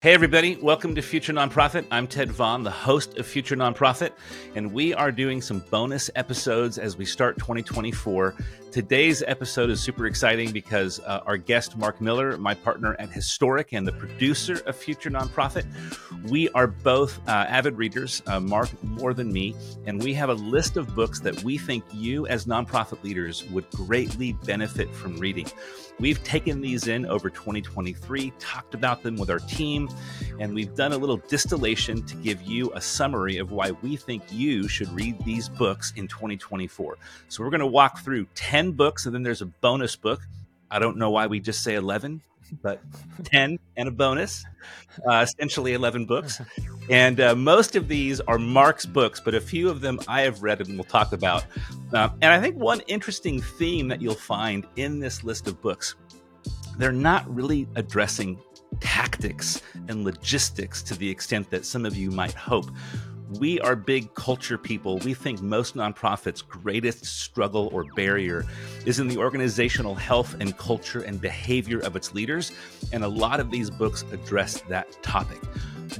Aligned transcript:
Hey, 0.00 0.14
everybody, 0.14 0.54
welcome 0.62 0.94
to 0.94 1.02
Future 1.02 1.32
Nonprofit. 1.32 1.84
I'm 1.90 2.06
Ted 2.06 2.30
Vaughn, 2.30 2.62
the 2.62 2.70
host 2.70 3.18
of 3.18 3.26
Future 3.26 3.56
Nonprofit, 3.56 4.12
and 4.54 4.72
we 4.72 4.94
are 4.94 5.10
doing 5.10 5.42
some 5.42 5.58
bonus 5.72 6.08
episodes 6.14 6.78
as 6.78 6.96
we 6.96 7.04
start 7.04 7.36
2024. 7.38 8.36
Today's 8.70 9.22
episode 9.26 9.70
is 9.70 9.80
super 9.80 10.06
exciting 10.06 10.52
because 10.52 11.00
uh, 11.00 11.22
our 11.24 11.38
guest, 11.38 11.78
Mark 11.78 12.02
Miller, 12.02 12.36
my 12.36 12.52
partner 12.52 12.96
at 12.98 13.10
Historic 13.10 13.72
and 13.72 13.86
the 13.86 13.92
producer 13.92 14.60
of 14.66 14.76
Future 14.76 15.08
Nonprofit, 15.08 15.64
we 16.28 16.50
are 16.50 16.66
both 16.66 17.18
uh, 17.26 17.46
avid 17.48 17.78
readers, 17.78 18.22
uh, 18.26 18.38
Mark 18.38 18.68
more 18.84 19.14
than 19.14 19.32
me, 19.32 19.54
and 19.86 20.02
we 20.02 20.12
have 20.12 20.28
a 20.28 20.34
list 20.34 20.76
of 20.76 20.94
books 20.94 21.18
that 21.20 21.42
we 21.42 21.56
think 21.56 21.82
you, 21.94 22.26
as 22.26 22.44
nonprofit 22.44 23.02
leaders, 23.02 23.48
would 23.50 23.68
greatly 23.70 24.34
benefit 24.44 24.94
from 24.94 25.16
reading. 25.16 25.46
We've 25.98 26.22
taken 26.22 26.60
these 26.60 26.86
in 26.86 27.06
over 27.06 27.30
2023, 27.30 28.32
talked 28.38 28.74
about 28.74 29.02
them 29.02 29.16
with 29.16 29.30
our 29.30 29.40
team, 29.40 29.88
and 30.38 30.54
we've 30.54 30.74
done 30.74 30.92
a 30.92 30.96
little 30.96 31.16
distillation 31.16 32.04
to 32.04 32.14
give 32.16 32.42
you 32.42 32.70
a 32.74 32.80
summary 32.80 33.38
of 33.38 33.50
why 33.50 33.72
we 33.82 33.96
think 33.96 34.22
you 34.30 34.68
should 34.68 34.88
read 34.90 35.16
these 35.24 35.48
books 35.48 35.92
in 35.96 36.06
2024. 36.06 36.98
So 37.28 37.42
we're 37.42 37.50
going 37.50 37.60
to 37.60 37.66
walk 37.66 38.00
through 38.00 38.26
10 38.36 38.57
books, 38.72 39.06
and 39.06 39.14
then 39.14 39.22
there's 39.22 39.42
a 39.42 39.46
bonus 39.46 39.96
book. 39.96 40.20
I 40.70 40.78
don't 40.78 40.96
know 40.96 41.10
why 41.10 41.26
we 41.26 41.40
just 41.40 41.62
say 41.62 41.74
11, 41.74 42.20
but 42.62 42.80
10 43.24 43.58
and 43.76 43.88
a 43.88 43.92
bonus, 43.92 44.44
uh, 45.08 45.26
essentially 45.26 45.74
11 45.74 46.06
books. 46.06 46.40
And 46.90 47.20
uh, 47.20 47.34
most 47.34 47.76
of 47.76 47.86
these 47.86 48.18
are 48.22 48.38
Mark's 48.38 48.86
books, 48.86 49.20
but 49.20 49.34
a 49.34 49.42
few 49.42 49.68
of 49.68 49.82
them 49.82 50.00
I 50.08 50.22
have 50.22 50.42
read 50.42 50.62
and 50.62 50.74
we'll 50.74 50.84
talk 50.84 51.12
about. 51.12 51.44
Uh, 51.92 52.08
and 52.22 52.32
I 52.32 52.40
think 52.40 52.56
one 52.56 52.80
interesting 52.86 53.42
theme 53.42 53.88
that 53.88 54.00
you'll 54.00 54.14
find 54.14 54.66
in 54.76 54.98
this 54.98 55.22
list 55.22 55.46
of 55.48 55.60
books, 55.60 55.96
they're 56.78 56.90
not 56.90 57.28
really 57.28 57.68
addressing 57.74 58.38
tactics 58.80 59.60
and 59.88 60.02
logistics 60.02 60.82
to 60.84 60.94
the 60.94 61.10
extent 61.10 61.50
that 61.50 61.66
some 61.66 61.84
of 61.84 61.94
you 61.94 62.10
might 62.10 62.32
hope. 62.32 62.70
We 63.36 63.60
are 63.60 63.76
big 63.76 64.14
culture 64.14 64.56
people. 64.56 64.98
We 64.98 65.12
think 65.12 65.42
most 65.42 65.74
nonprofits' 65.74 66.46
greatest 66.46 67.04
struggle 67.04 67.68
or 67.72 67.84
barrier 67.94 68.46
is 68.86 69.00
in 69.00 69.08
the 69.08 69.18
organizational 69.18 69.94
health 69.94 70.34
and 70.40 70.56
culture 70.56 71.02
and 71.02 71.20
behavior 71.20 71.78
of 71.80 71.94
its 71.94 72.14
leaders. 72.14 72.52
And 72.90 73.04
a 73.04 73.08
lot 73.08 73.38
of 73.38 73.50
these 73.50 73.68
books 73.68 74.02
address 74.12 74.62
that 74.62 75.02
topic. 75.02 75.40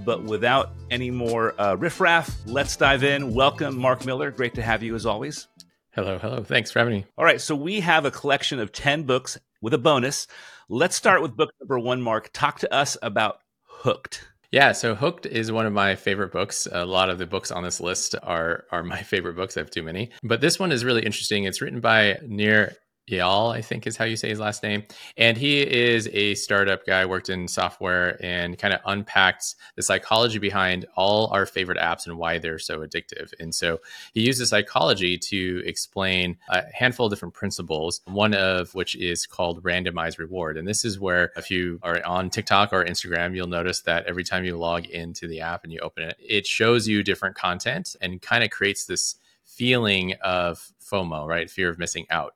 But 0.07 0.25
without 0.25 0.71
any 0.91 1.11
more 1.11 1.55
uh, 1.61 1.75
riffraff, 1.75 2.35
let's 2.47 2.77
dive 2.77 3.05
in. 3.05 3.35
Welcome, 3.35 3.77
Mark 3.77 4.07
Miller. 4.07 4.31
Great 4.31 4.55
to 4.55 4.63
have 4.63 4.83
you 4.83 4.95
as 4.95 5.05
always. 5.05 5.49
Hello, 5.91 6.19
hello. 6.19 6.43
Thanks 6.43 6.71
for 6.71 6.79
having 6.79 6.95
me. 6.95 7.07
All 7.19 7.25
right. 7.25 7.41
So 7.41 7.55
we 7.55 7.81
have 7.81 8.07
a 8.07 8.11
collection 8.11 8.59
of 8.59 8.73
10 8.73 9.03
books 9.03 9.39
with 9.61 9.75
a 9.75 9.79
bonus. 9.79 10.27
Let's 10.71 10.97
start 10.97 11.21
with 11.21 11.37
book 11.37 11.51
number 11.61 11.79
one, 11.79 12.01
Mark. 12.01 12.31
Talk 12.33 12.61
to 12.61 12.73
us 12.73 12.97
about 13.03 13.41
Hooked. 13.65 14.27
Yeah, 14.51 14.73
so 14.73 14.95
Hooked 14.95 15.27
is 15.27 15.53
one 15.53 15.67
of 15.67 15.75
my 15.75 15.95
favorite 15.95 16.33
books. 16.33 16.67
A 16.73 16.87
lot 16.87 17.11
of 17.11 17.19
the 17.19 17.27
books 17.27 17.51
on 17.51 17.63
this 17.63 17.81
list 17.81 18.15
are 18.23 18.65
are 18.73 18.83
my 18.83 19.03
favorite 19.03 19.37
books. 19.37 19.57
I 19.57 19.61
have 19.61 19.71
too 19.71 19.83
many, 19.83 20.11
but 20.23 20.41
this 20.41 20.59
one 20.59 20.73
is 20.73 20.85
really 20.85 21.05
interesting. 21.05 21.45
It's 21.45 21.61
written 21.61 21.81
by 21.81 22.19
Nir 22.23 22.75
Eyal, 23.09 23.55
I 23.55 23.63
think 23.63 23.87
is 23.87 23.97
how 23.97 24.05
you 24.05 24.17
say 24.17 24.29
his 24.29 24.41
last 24.41 24.63
name. 24.63 24.85
And 25.17 25.37
he 25.37 25.61
is 25.61 26.09
a 26.13 26.35
startup 26.35 26.87
guy, 26.87 27.07
worked 27.07 27.29
in 27.29 27.49
software 27.49 28.23
and 28.25 28.59
kind 28.59 28.75
of 28.75 28.81
unpacks 28.85 29.57
the 29.77 29.83
psychology 29.83 30.39
behind 30.39 30.87
all 30.97 31.29
our 31.29 31.47
favorite 31.47 31.79
apps 31.79 32.07
and 32.07 32.19
why 32.19 32.39
they're 32.39 32.59
so 32.59 32.81
addictive. 32.81 33.33
And 33.41 33.55
so 33.55 33.81
he 34.15 34.23
uses 34.23 34.51
psychology 34.51 35.19
to 35.19 35.63
explain 35.65 36.37
a 36.49 36.65
handful 36.73 37.07
of 37.07 37.13
different 37.13 37.35
principles, 37.35 38.01
one 38.07 38.35
of 38.35 38.75
which 38.75 38.97
is 38.97 39.27
called 39.27 39.63
randomized 39.63 40.19
reward. 40.19 40.57
And 40.57 40.67
this 40.67 40.85
is 40.85 41.01
where 41.01 41.33
if 41.37 41.51
you 41.51 41.79
are 41.83 42.05
on 42.05 42.31
TikTok 42.31 42.73
or 42.73 42.85
Instagram, 42.85 43.35
you'll 43.35 43.47
notice 43.47 43.81
that 43.83 44.07
every 44.07 44.25
time 44.25 44.45
you 44.45 44.57
log 44.57 44.87
into 44.87 45.27
the 45.27 45.41
app 45.41 45.65
and 45.65 45.73
you 45.73 45.81
open 45.81 46.05
it, 46.05 46.17
it 46.19 46.47
shows 46.47 46.87
you 46.87 47.03
different 47.03 47.37
content 47.37 47.97
and 48.01 48.21
kind 48.21 48.45
of 48.45 48.51
creates 48.51 48.87
this 48.87 49.17
feeling 49.45 50.15
of 50.23 50.73
FOMO, 50.81 51.27
right? 51.27 51.51
Fear 51.51 51.71
of 51.71 51.79
missing 51.79 52.07
out. 52.11 52.35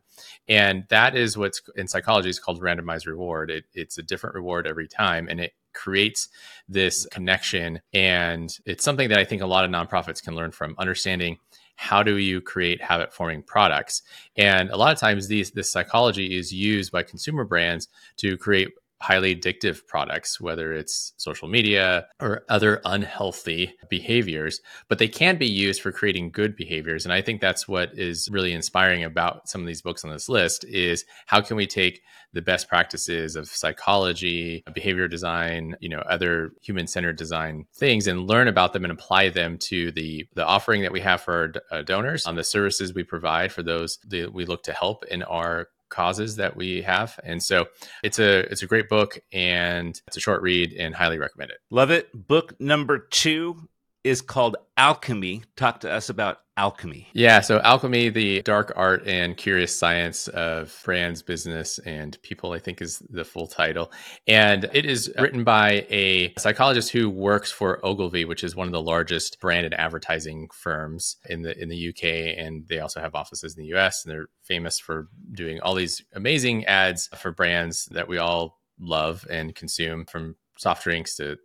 And 0.49 0.85
that 0.89 1.17
is 1.17 1.37
what's 1.37 1.63
in 1.77 1.89
psychology 1.89 2.29
is 2.29 2.39
called 2.39 2.61
randomized 2.61 3.07
reward. 3.07 3.51
It, 3.51 3.65
it's 3.75 3.99
a 3.99 4.03
different 4.03 4.35
reward 4.35 4.67
every 4.67 4.89
time, 4.89 5.29
and 5.29 5.41
it 5.41 5.53
creates 5.73 6.29
this 6.69 7.01
mm-hmm. 7.07 7.15
connection. 7.15 7.81
And 7.93 8.57
it's 8.67 8.85
something 8.85 9.09
that 9.09 9.19
I 9.19 9.25
think 9.25 9.43
a 9.43 9.47
lot 9.47 9.65
of 9.65 9.71
nonprofits 9.71 10.23
can 10.23 10.35
learn 10.35 10.53
from 10.53 10.75
understanding 10.79 11.39
how 11.77 12.03
do 12.03 12.19
you 12.19 12.41
create 12.41 12.83
habit 12.83 13.13
forming 13.13 13.43
products 13.43 14.03
and 14.37 14.71
a 14.71 14.77
lot 14.77 14.93
of 14.93 14.99
times 15.01 15.27
these 15.27 15.51
this 15.53 15.73
psychology 15.73 16.37
is 16.37 16.53
used 16.53 16.93
by 16.93 17.03
consumer 17.03 17.45
brands 17.45 17.89
to 18.19 18.37
create 18.37 18.69
highly 19.03 19.35
addictive 19.35 19.85
products, 19.87 20.41
whether 20.41 20.73
it's 20.73 21.13
social 21.17 21.49
media 21.49 22.07
or 22.21 22.45
other 22.49 22.81
unhealthy 22.85 23.75
behaviors, 23.91 24.61
but 24.89 24.99
they 24.99 25.09
can 25.09 25.37
be 25.37 25.49
used 25.49 25.83
for 25.83 25.91
creating 25.91 26.31
good 26.31 26.55
behaviors. 26.55 27.05
And 27.05 27.13
I 27.13 27.21
think 27.21 27.41
that's 27.41 27.67
what 27.67 27.91
is 27.99 28.29
really 28.31 28.53
inspiring 28.53 29.03
about 29.03 29.49
some 29.49 29.61
of 29.61 29.67
these 29.67 29.83
books 29.83 30.05
on 30.05 30.11
this 30.11 30.29
list 30.29 30.65
is 30.65 31.05
how 31.27 31.41
can 31.41 31.57
we 31.57 31.67
take 31.67 32.01
the 32.33 32.41
best 32.41 32.69
practices 32.69 33.37
of 33.37 33.49
psychology, 33.49 34.63
behavior 34.73 35.09
design, 35.09 35.77
you 35.81 35.89
know, 35.89 35.99
other 36.09 36.53
human-centered 36.63 37.17
design 37.17 37.67
things 37.75 38.07
and 38.07 38.27
learn 38.27 38.49
about 38.49 38.73
them 38.73 38.85
and 38.85 38.93
apply 38.93 39.29
them 39.29 39.59
to 39.59 39.91
the 39.93 40.27
the 40.35 40.47
offering 40.47 40.83
that 40.83 40.93
we 40.93 41.01
have 41.01 41.21
for 41.21 41.53
our 41.71 41.79
uh, 41.79 41.83
donors 41.83 42.25
on 42.25 42.37
the 42.37 42.45
services 42.45 42.95
we 42.95 43.03
provide 43.03 43.53
for 43.53 43.63
those 43.63 43.99
that 44.07 44.33
we 44.33 44.47
look 44.47 44.63
to 44.63 44.73
help 44.73 45.05
in 45.07 45.23
our 45.25 45.69
causes 45.93 46.37
that 46.37 46.57
we 46.57 46.83
have. 46.83 47.21
And 47.23 47.41
so 47.43 47.67
it's 48.03 48.19
a 48.19 48.41
it's 48.51 48.63
a 48.63 48.67
great 48.67 48.89
book 48.89 49.21
and 49.33 50.01
it's 50.09 50.17
a 50.17 50.21
short 50.21 50.43
read 50.43 50.73
and 50.73 50.95
highly 50.95 51.19
recommend 51.19 51.53
it. 51.53 51.59
Love 51.71 51.91
it. 51.91 52.09
Book 52.13 52.59
number 52.61 52.99
2 52.99 53.69
is 54.05 54.21
called 54.21 54.57
Alchemy. 54.77 55.43
Talk 55.57 55.81
to 55.81 55.91
us 55.91 56.09
about 56.09 56.39
alchemy. 56.57 57.09
Yeah, 57.15 57.41
so 57.41 57.61
alchemy, 57.61 58.11
the 58.11 58.43
dark 58.43 58.73
art 58.77 59.07
and 59.07 59.37
curious 59.37 59.75
science 59.75 60.29
of 60.29 60.79
brands, 60.85 61.23
business, 61.23 61.79
and 61.81 62.21
people, 62.23 62.53
I 62.53 62.59
think 62.59 62.83
is 62.83 63.03
the 63.09 63.25
full 63.25 63.47
title. 63.47 63.91
And 64.27 64.69
it 64.73 64.85
is 64.85 65.11
written 65.19 65.45
by 65.45 65.87
a 65.89 66.35
psychologist 66.39 66.91
who 66.91 67.09
works 67.09 67.51
for 67.51 67.85
Ogilvy, 67.85 68.25
which 68.25 68.45
is 68.45 68.55
one 68.55 68.67
of 68.67 68.73
the 68.73 68.83
largest 68.83 69.41
branded 69.41 69.75
advertising 69.75 70.49
firms 70.53 71.17
in 71.29 71.43
the 71.43 71.61
in 71.61 71.69
the 71.69 71.89
UK. 71.89 72.37
And 72.39 72.67
they 72.69 72.81
also 72.81 73.01
have 73.01 73.15
offices 73.15 73.57
in 73.57 73.63
the 73.63 73.75
US. 73.77 74.05
And 74.05 74.13
they're 74.13 74.29
famous 74.43 74.79
for 74.79 75.09
doing 75.33 75.61
all 75.61 75.75
these 75.75 76.03
amazing 76.13 76.65
ads 76.67 77.09
for 77.17 77.33
brands 77.33 77.87
that 77.93 78.09
we 78.09 78.19
all 78.19 78.61
love 78.79 79.27
and 79.31 79.55
consume 79.55 80.05
from 80.05 80.37
soft 80.59 80.85
drinks 80.85 81.17
to 81.17 81.39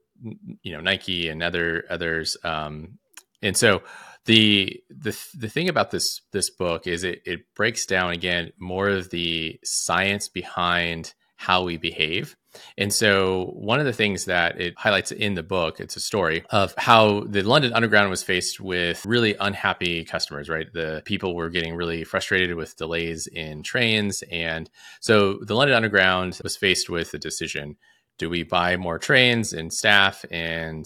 you 0.62 0.72
know 0.74 0.82
Nike 0.82 1.30
and 1.30 1.42
other 1.44 1.86
others. 1.90 2.38
Um, 2.44 3.00
and 3.42 3.56
so 3.56 3.84
the 4.26 4.82
the 4.90 5.18
the 5.38 5.50
thing 5.50 5.70
about 5.70 5.92
this 5.92 6.22
this 6.32 6.50
book 6.50 6.88
is 6.88 7.04
it 7.04 7.22
it 7.26 7.54
breaks 7.56 7.86
down 7.86 8.12
again 8.12 8.52
more 8.58 8.90
of 8.90 9.10
the 9.10 9.60
science 9.64 10.28
behind 10.28 11.14
how 11.38 11.64
we 11.64 11.78
behave. 11.78 12.36
And 12.78 12.92
so, 12.92 13.52
one 13.54 13.80
of 13.80 13.86
the 13.86 13.94
things 13.94 14.26
that 14.26 14.60
it 14.60 14.74
highlights 14.78 15.12
in 15.12 15.36
the 15.36 15.44
book, 15.44 15.80
it's 15.80 15.96
a 15.96 16.00
story 16.00 16.44
of 16.50 16.74
how 16.78 17.22
the 17.22 17.44
London 17.44 17.72
Underground 17.72 18.10
was 18.10 18.24
faced 18.24 18.60
with 18.60 19.06
really 19.06 19.36
unhappy 19.40 20.04
customers, 20.04 20.50
right? 20.50 20.66
The 20.74 21.04
people 21.06 21.36
were 21.36 21.52
getting 21.52 21.76
really 21.76 22.04
frustrated 22.04 22.56
with 22.56 22.76
delays 22.76 23.28
in 23.28 23.62
trains. 23.62 24.24
And 24.32 24.70
so, 25.00 25.38
the 25.42 25.54
London 25.54 25.76
Underground 25.76 26.40
was 26.44 26.58
faced 26.58 26.90
with 26.90 27.14
a 27.14 27.20
decision 27.20 27.78
do 28.18 28.30
we 28.30 28.44
buy 28.44 28.78
more 28.78 29.00
trains 29.00 29.54
and 29.54 29.72
staff 29.72 30.26
and 30.32 30.86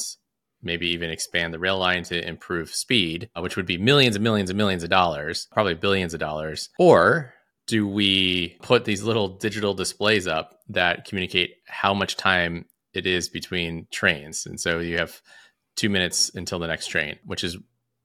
maybe 0.62 0.90
even 0.90 1.10
expand 1.10 1.54
the 1.54 1.60
rail 1.60 1.78
line 1.78 2.04
to 2.04 2.28
improve 2.28 2.70
speed, 2.70 3.30
uh, 3.36 3.42
which 3.42 3.56
would 3.56 3.66
be 3.66 3.78
millions 3.78 4.16
and 4.16 4.24
millions 4.24 4.50
and 4.50 4.58
millions 4.58 4.84
of 4.84 4.90
dollars, 4.90 5.48
probably 5.52 5.74
billions 5.74 6.14
of 6.14 6.20
dollars? 6.20 6.70
Or 6.78 7.34
do 7.68 7.88
we 7.88 8.58
put 8.62 8.86
these 8.86 9.04
little 9.04 9.30
digital 9.38 9.74
displays 9.74 10.28
up 10.28 10.60
that 10.70 11.06
communicate 11.06 11.56
how 11.68 11.94
much 11.94 12.16
time 12.16 12.66
it 12.94 13.06
is 13.06 13.30
between 13.30 13.88
trains? 13.92 14.46
And 14.46 14.60
so 14.60 14.80
you 14.80 14.98
have 14.98 15.22
two 15.76 15.90
minutes 15.90 16.32
until 16.36 16.60
the 16.60 16.68
next 16.68 16.88
train, 16.88 17.18
which 17.26 17.44
is 17.44 17.58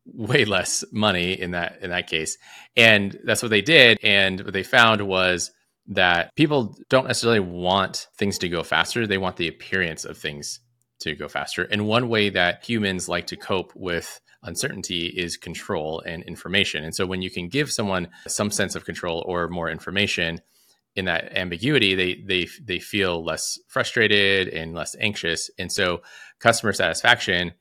way 0.06 0.44
less 0.44 0.84
money 0.92 1.32
in 1.32 1.50
that 1.50 1.78
in 1.82 1.90
that 1.90 2.06
case. 2.06 2.38
And 2.76 3.18
that's 3.24 3.42
what 3.42 3.50
they 3.50 3.62
did. 3.62 3.98
And 4.02 4.40
what 4.40 4.52
they 4.52 4.62
found 4.62 5.02
was 5.02 5.50
that 5.88 6.34
people 6.34 6.76
don't 6.88 7.06
necessarily 7.06 7.40
want 7.40 8.08
things 8.16 8.38
to 8.38 8.48
go 8.48 8.62
faster. 8.62 9.06
They 9.06 9.18
want 9.18 9.36
the 9.36 9.48
appearance 9.48 10.04
of 10.04 10.18
things 10.18 10.60
to 11.00 11.14
go 11.14 11.28
faster. 11.28 11.64
And 11.64 11.86
one 11.86 12.08
way 12.08 12.30
that 12.30 12.64
humans 12.64 13.08
like 13.08 13.26
to 13.28 13.36
cope 13.36 13.72
with 13.74 14.20
uncertainty 14.42 15.06
is 15.06 15.36
control 15.36 16.02
and 16.06 16.22
information. 16.24 16.84
And 16.84 16.94
so 16.94 17.06
when 17.06 17.22
you 17.22 17.30
can 17.30 17.48
give 17.48 17.70
someone 17.70 18.08
some 18.26 18.50
sense 18.50 18.74
of 18.74 18.84
control 18.84 19.24
or 19.26 19.48
more 19.48 19.70
information 19.70 20.40
in 20.94 21.04
that 21.04 21.36
ambiguity, 21.36 21.94
they 21.94 22.22
they 22.26 22.48
they 22.62 22.78
feel 22.78 23.22
less 23.22 23.58
frustrated 23.68 24.48
and 24.48 24.74
less 24.74 24.96
anxious. 24.98 25.50
And 25.58 25.70
so 25.70 26.00
customer 26.40 26.72
satisfaction 26.72 27.52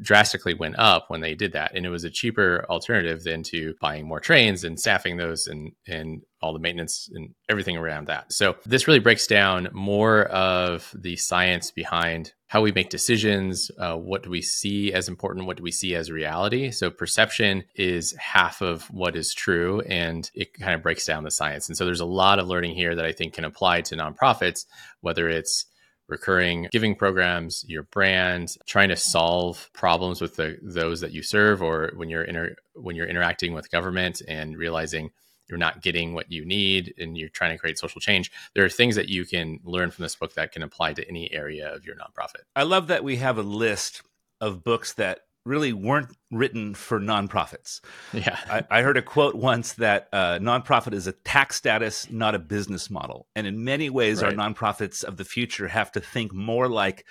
drastically 0.00 0.54
went 0.54 0.78
up 0.78 1.06
when 1.08 1.20
they 1.20 1.34
did 1.34 1.52
that. 1.52 1.72
And 1.74 1.84
it 1.84 1.90
was 1.90 2.04
a 2.04 2.10
cheaper 2.10 2.64
alternative 2.70 3.22
than 3.22 3.42
to 3.44 3.74
buying 3.80 4.06
more 4.06 4.20
trains 4.20 4.64
and 4.64 4.78
staffing 4.80 5.16
those 5.16 5.46
and, 5.46 5.72
and 5.86 6.22
all 6.40 6.52
the 6.52 6.58
maintenance 6.58 7.08
and 7.14 7.34
everything 7.48 7.76
around 7.76 8.06
that. 8.06 8.32
So 8.32 8.56
this 8.64 8.86
really 8.86 9.00
breaks 9.00 9.26
down 9.26 9.68
more 9.72 10.24
of 10.24 10.94
the 10.94 11.16
science 11.16 11.70
behind 11.70 12.32
how 12.46 12.60
we 12.60 12.70
make 12.72 12.88
decisions. 12.88 13.70
Uh, 13.78 13.96
what 13.96 14.22
do 14.22 14.30
we 14.30 14.40
see 14.40 14.92
as 14.92 15.08
important? 15.08 15.46
What 15.46 15.56
do 15.56 15.62
we 15.62 15.72
see 15.72 15.94
as 15.94 16.10
reality? 16.10 16.70
So 16.70 16.90
perception 16.90 17.64
is 17.74 18.14
half 18.18 18.60
of 18.62 18.84
what 18.90 19.16
is 19.16 19.34
true, 19.34 19.80
and 19.80 20.30
it 20.34 20.54
kind 20.54 20.74
of 20.74 20.82
breaks 20.82 21.04
down 21.04 21.24
the 21.24 21.30
science. 21.30 21.68
And 21.68 21.76
so 21.76 21.84
there's 21.84 22.00
a 22.00 22.06
lot 22.06 22.38
of 22.38 22.46
learning 22.46 22.74
here 22.74 22.94
that 22.94 23.04
I 23.04 23.12
think 23.12 23.34
can 23.34 23.44
apply 23.44 23.80
to 23.82 23.96
nonprofits, 23.96 24.66
whether 25.00 25.28
it's 25.28 25.66
recurring 26.08 26.68
giving 26.70 26.94
programs, 26.94 27.64
your 27.68 27.84
brand, 27.84 28.56
trying 28.66 28.88
to 28.88 28.96
solve 28.96 29.70
problems 29.72 30.20
with 30.20 30.36
the, 30.36 30.58
those 30.62 31.00
that 31.00 31.12
you 31.12 31.22
serve, 31.22 31.62
or 31.62 31.92
when 31.96 32.08
you're 32.08 32.24
inter, 32.24 32.54
when 32.74 32.96
you're 32.96 33.06
interacting 33.06 33.54
with 33.54 33.70
government 33.70 34.20
and 34.28 34.56
realizing 34.56 35.10
you're 35.48 35.58
not 35.58 35.82
getting 35.82 36.14
what 36.14 36.30
you 36.30 36.44
need 36.44 36.94
and 36.98 37.18
you're 37.18 37.28
trying 37.28 37.52
to 37.52 37.58
create 37.58 37.78
social 37.78 38.00
change, 38.00 38.30
there 38.54 38.64
are 38.64 38.70
things 38.70 38.96
that 38.96 39.08
you 39.08 39.24
can 39.24 39.60
learn 39.64 39.90
from 39.90 40.02
this 40.02 40.16
book 40.16 40.34
that 40.34 40.52
can 40.52 40.62
apply 40.62 40.92
to 40.94 41.06
any 41.08 41.32
area 41.32 41.74
of 41.74 41.84
your 41.84 41.96
nonprofit. 41.96 42.42
I 42.56 42.62
love 42.62 42.88
that 42.88 43.04
we 43.04 43.16
have 43.16 43.38
a 43.38 43.42
list 43.42 44.02
of 44.40 44.64
books 44.64 44.94
that 44.94 45.20
really 45.44 45.72
weren't 45.72 46.16
written 46.30 46.74
for 46.74 46.98
nonprofits. 47.00 47.80
Yeah. 48.12 48.38
I, 48.48 48.78
I 48.78 48.82
heard 48.82 48.96
a 48.96 49.02
quote 49.02 49.34
once 49.34 49.74
that 49.74 50.08
uh, 50.12 50.38
nonprofit 50.40 50.94
is 50.94 51.06
a 51.06 51.12
tax 51.12 51.56
status, 51.56 52.10
not 52.10 52.34
a 52.34 52.38
business 52.38 52.90
model. 52.90 53.26
And 53.36 53.46
in 53.46 53.64
many 53.64 53.90
ways, 53.90 54.22
right. 54.22 54.36
our 54.36 54.50
nonprofits 54.50 55.04
of 55.04 55.16
the 55.16 55.24
future 55.24 55.68
have 55.68 55.92
to 55.92 56.00
think 56.00 56.32
more 56.32 56.68
like 56.68 57.04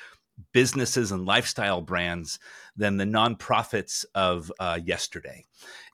businesses 0.52 1.12
and 1.12 1.26
lifestyle 1.26 1.82
brands 1.82 2.40
than 2.76 2.98
the 2.98 3.06
nonprofits 3.06 4.06
of 4.16 4.52
uh, 4.60 4.80
yesterday. 4.84 5.46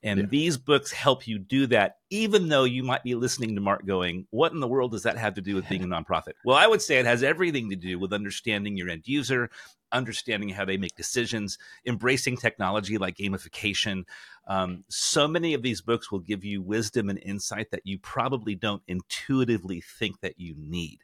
And 0.04 0.20
yeah. 0.22 0.26
these 0.30 0.58
books 0.58 0.92
help 0.92 1.28
you 1.28 1.40
do 1.40 1.68
that, 1.68 1.98
even 2.10 2.48
though 2.48 2.64
you 2.64 2.84
might 2.84 3.04
be 3.04 3.16
listening 3.16 3.56
to 3.56 3.62
Mark 3.62 3.86
going, 3.86 4.28
What 4.32 4.54
in 4.54 4.62
the 4.62 4.68
world 4.68 4.92
does 4.92 5.04
that 5.04 5.18
have 5.18 5.34
to 5.36 5.42
do 5.42 5.56
with 5.56 5.68
being 5.68 5.84
a 5.84 5.88
nonprofit? 5.88 6.34
Well, 6.46 6.58
I 6.58 6.68
would 6.68 6.82
say 6.82 7.00
it 7.00 7.06
has 7.06 7.22
everything 7.22 7.70
to 7.70 7.76
do 7.76 8.00
with 8.00 8.14
understanding 8.14 8.78
your 8.78 8.90
end 8.90 9.08
user, 9.08 9.50
understanding 9.92 10.50
how 10.50 10.66
they 10.66 10.78
make 10.78 10.96
decisions, 10.96 11.58
embracing 11.86 12.38
technology 12.38 12.98
like 12.98 13.18
gamification. 13.18 14.04
Um, 14.48 14.84
so 14.90 15.28
many 15.28 15.54
of 15.54 15.62
these 15.62 15.82
books 15.82 16.12
will 16.12 16.20
give 16.20 16.44
you 16.44 16.62
wisdom 16.62 17.10
and 17.10 17.20
insight 17.20 17.72
that 17.72 17.86
you 17.86 18.00
probably 18.00 18.56
don't 18.56 18.84
intuitively 18.88 19.82
think 19.82 20.22
that 20.22 20.40
you 20.40 20.56
need. 20.58 21.00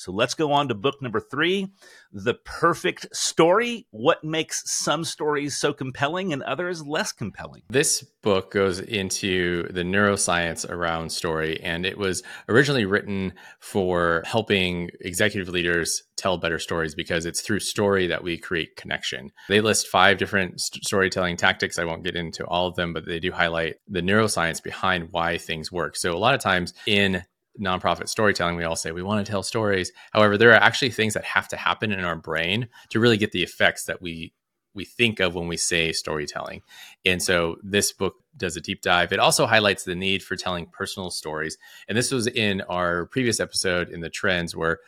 So 0.00 0.12
let's 0.12 0.32
go 0.32 0.50
on 0.52 0.68
to 0.68 0.74
book 0.74 1.02
number 1.02 1.20
three 1.20 1.68
The 2.10 2.32
Perfect 2.32 3.14
Story 3.14 3.86
What 3.90 4.24
Makes 4.24 4.62
Some 4.64 5.04
Stories 5.04 5.58
So 5.58 5.74
Compelling 5.74 6.32
and 6.32 6.42
Others 6.42 6.82
Less 6.82 7.12
Compelling. 7.12 7.64
This 7.68 8.02
book 8.22 8.50
goes 8.50 8.80
into 8.80 9.68
the 9.70 9.82
neuroscience 9.82 10.66
around 10.66 11.12
story, 11.12 11.60
and 11.62 11.84
it 11.84 11.98
was 11.98 12.22
originally 12.48 12.86
written 12.86 13.34
for 13.58 14.22
helping 14.24 14.88
executive 15.02 15.50
leaders 15.50 16.02
tell 16.16 16.38
better 16.38 16.58
stories 16.58 16.94
because 16.94 17.26
it's 17.26 17.42
through 17.42 17.60
story 17.60 18.06
that 18.06 18.24
we 18.24 18.38
create 18.38 18.76
connection. 18.76 19.30
They 19.50 19.60
list 19.60 19.86
five 19.86 20.16
different 20.16 20.62
st- 20.62 20.82
storytelling 20.82 21.36
tactics. 21.36 21.78
I 21.78 21.84
won't 21.84 22.04
get 22.04 22.16
into 22.16 22.46
all 22.46 22.66
of 22.66 22.74
them, 22.74 22.94
but 22.94 23.04
they 23.04 23.20
do 23.20 23.32
highlight 23.32 23.76
the 23.86 24.00
neuroscience 24.00 24.62
behind 24.62 25.08
why 25.10 25.36
things 25.36 25.70
work. 25.70 25.94
So, 25.94 26.12
a 26.12 26.16
lot 26.16 26.34
of 26.34 26.40
times 26.40 26.72
in 26.86 27.22
nonprofit 27.60 28.08
storytelling, 28.08 28.56
we 28.56 28.64
all 28.64 28.76
say 28.76 28.92
we 28.92 29.02
want 29.02 29.24
to 29.24 29.30
tell 29.30 29.42
stories. 29.42 29.92
However, 30.12 30.38
there 30.38 30.50
are 30.50 30.62
actually 30.62 30.90
things 30.90 31.14
that 31.14 31.24
have 31.24 31.48
to 31.48 31.56
happen 31.56 31.92
in 31.92 32.04
our 32.04 32.16
brain 32.16 32.68
to 32.90 33.00
really 33.00 33.16
get 33.16 33.32
the 33.32 33.42
effects 33.42 33.84
that 33.84 34.00
we 34.00 34.32
we 34.74 34.84
think 34.84 35.20
of 35.20 35.34
when 35.34 35.48
we 35.48 35.56
say 35.56 35.92
storytelling. 35.92 36.62
And 37.04 37.22
so 37.22 37.56
this 37.62 37.92
book 37.92 38.14
does 38.36 38.56
a 38.56 38.60
deep 38.60 38.82
dive. 38.82 39.12
It 39.12 39.18
also 39.18 39.46
highlights 39.46 39.84
the 39.84 39.96
need 39.96 40.22
for 40.22 40.36
telling 40.36 40.66
personal 40.66 41.10
stories. 41.10 41.58
And 41.88 41.98
this 41.98 42.12
was 42.12 42.28
in 42.28 42.60
our 42.62 43.06
previous 43.06 43.40
episode 43.40 43.88
in 43.88 44.00
the 44.00 44.08
trends 44.08 44.54
where 44.54 44.78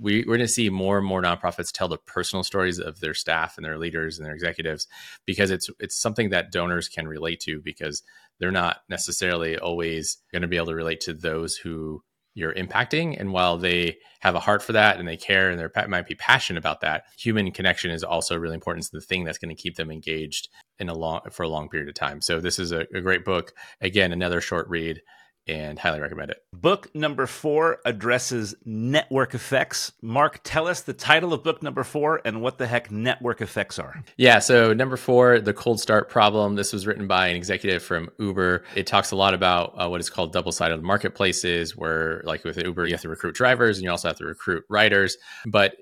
we, 0.00 0.20
we're 0.20 0.36
going 0.36 0.40
to 0.40 0.48
see 0.48 0.70
more 0.70 0.98
and 0.98 1.06
more 1.06 1.22
nonprofits 1.22 1.70
tell 1.70 1.88
the 1.88 1.98
personal 1.98 2.42
stories 2.42 2.80
of 2.80 3.00
their 3.00 3.14
staff 3.14 3.56
and 3.56 3.64
their 3.64 3.78
leaders 3.78 4.18
and 4.18 4.26
their 4.26 4.34
executives 4.34 4.88
because 5.24 5.50
it's 5.50 5.70
it's 5.78 5.94
something 5.94 6.30
that 6.30 6.50
donors 6.50 6.88
can 6.88 7.06
relate 7.06 7.38
to 7.40 7.60
because 7.60 8.02
they're 8.40 8.50
not 8.50 8.78
necessarily 8.88 9.56
always 9.58 10.18
going 10.32 10.42
to 10.42 10.48
be 10.48 10.56
able 10.56 10.66
to 10.66 10.74
relate 10.74 11.00
to 11.00 11.14
those 11.14 11.56
who 11.56 12.02
you're 12.38 12.54
impacting. 12.54 13.18
And 13.18 13.32
while 13.32 13.58
they 13.58 13.98
have 14.20 14.36
a 14.36 14.40
heart 14.40 14.62
for 14.62 14.72
that 14.72 14.98
and 14.98 15.08
they 15.08 15.16
care 15.16 15.50
and 15.50 15.60
they 15.60 15.86
might 15.86 16.06
be 16.06 16.14
passionate 16.14 16.58
about 16.58 16.80
that, 16.82 17.04
human 17.18 17.50
connection 17.50 17.90
is 17.90 18.04
also 18.04 18.36
really 18.38 18.54
important. 18.54 18.84
It's 18.84 18.90
the 18.90 19.00
thing 19.00 19.24
that's 19.24 19.38
going 19.38 19.54
to 19.54 19.60
keep 19.60 19.76
them 19.76 19.90
engaged 19.90 20.48
in 20.78 20.88
a 20.88 20.94
long 20.94 21.20
for 21.32 21.42
a 21.42 21.48
long 21.48 21.68
period 21.68 21.88
of 21.88 21.96
time. 21.96 22.20
So 22.20 22.38
this 22.40 22.60
is 22.60 22.70
a, 22.70 22.86
a 22.94 23.00
great 23.00 23.24
book. 23.24 23.52
Again, 23.80 24.12
another 24.12 24.40
short 24.40 24.68
read 24.68 25.02
and 25.48 25.78
highly 25.78 26.00
recommend 26.00 26.30
it. 26.30 26.38
Book 26.52 26.94
number 26.94 27.26
four 27.26 27.78
addresses 27.84 28.54
network 28.64 29.34
effects. 29.34 29.92
Mark, 30.02 30.40
tell 30.44 30.66
us 30.66 30.82
the 30.82 30.92
title 30.92 31.32
of 31.32 31.42
book 31.42 31.62
number 31.62 31.84
four 31.84 32.20
and 32.24 32.42
what 32.42 32.58
the 32.58 32.66
heck 32.66 32.90
network 32.90 33.40
effects 33.40 33.78
are. 33.78 34.02
Yeah, 34.16 34.38
so 34.38 34.72
number 34.72 34.96
four, 34.96 35.40
the 35.40 35.54
cold 35.54 35.80
start 35.80 36.08
problem. 36.08 36.56
This 36.56 36.72
was 36.72 36.86
written 36.86 37.06
by 37.06 37.28
an 37.28 37.36
executive 37.36 37.82
from 37.82 38.10
Uber. 38.18 38.64
It 38.74 38.86
talks 38.86 39.10
a 39.10 39.16
lot 39.16 39.34
about 39.34 39.74
uh, 39.76 39.88
what 39.88 40.00
is 40.00 40.10
called 40.10 40.32
double 40.32 40.52
sided 40.52 40.82
marketplaces, 40.82 41.76
where, 41.76 42.22
like 42.24 42.44
with 42.44 42.62
Uber, 42.62 42.86
you 42.86 42.92
have 42.92 43.02
to 43.02 43.08
recruit 43.08 43.34
drivers 43.34 43.78
and 43.78 43.84
you 43.84 43.90
also 43.90 44.08
have 44.08 44.18
to 44.18 44.26
recruit 44.26 44.64
riders. 44.68 45.16
But 45.46 45.76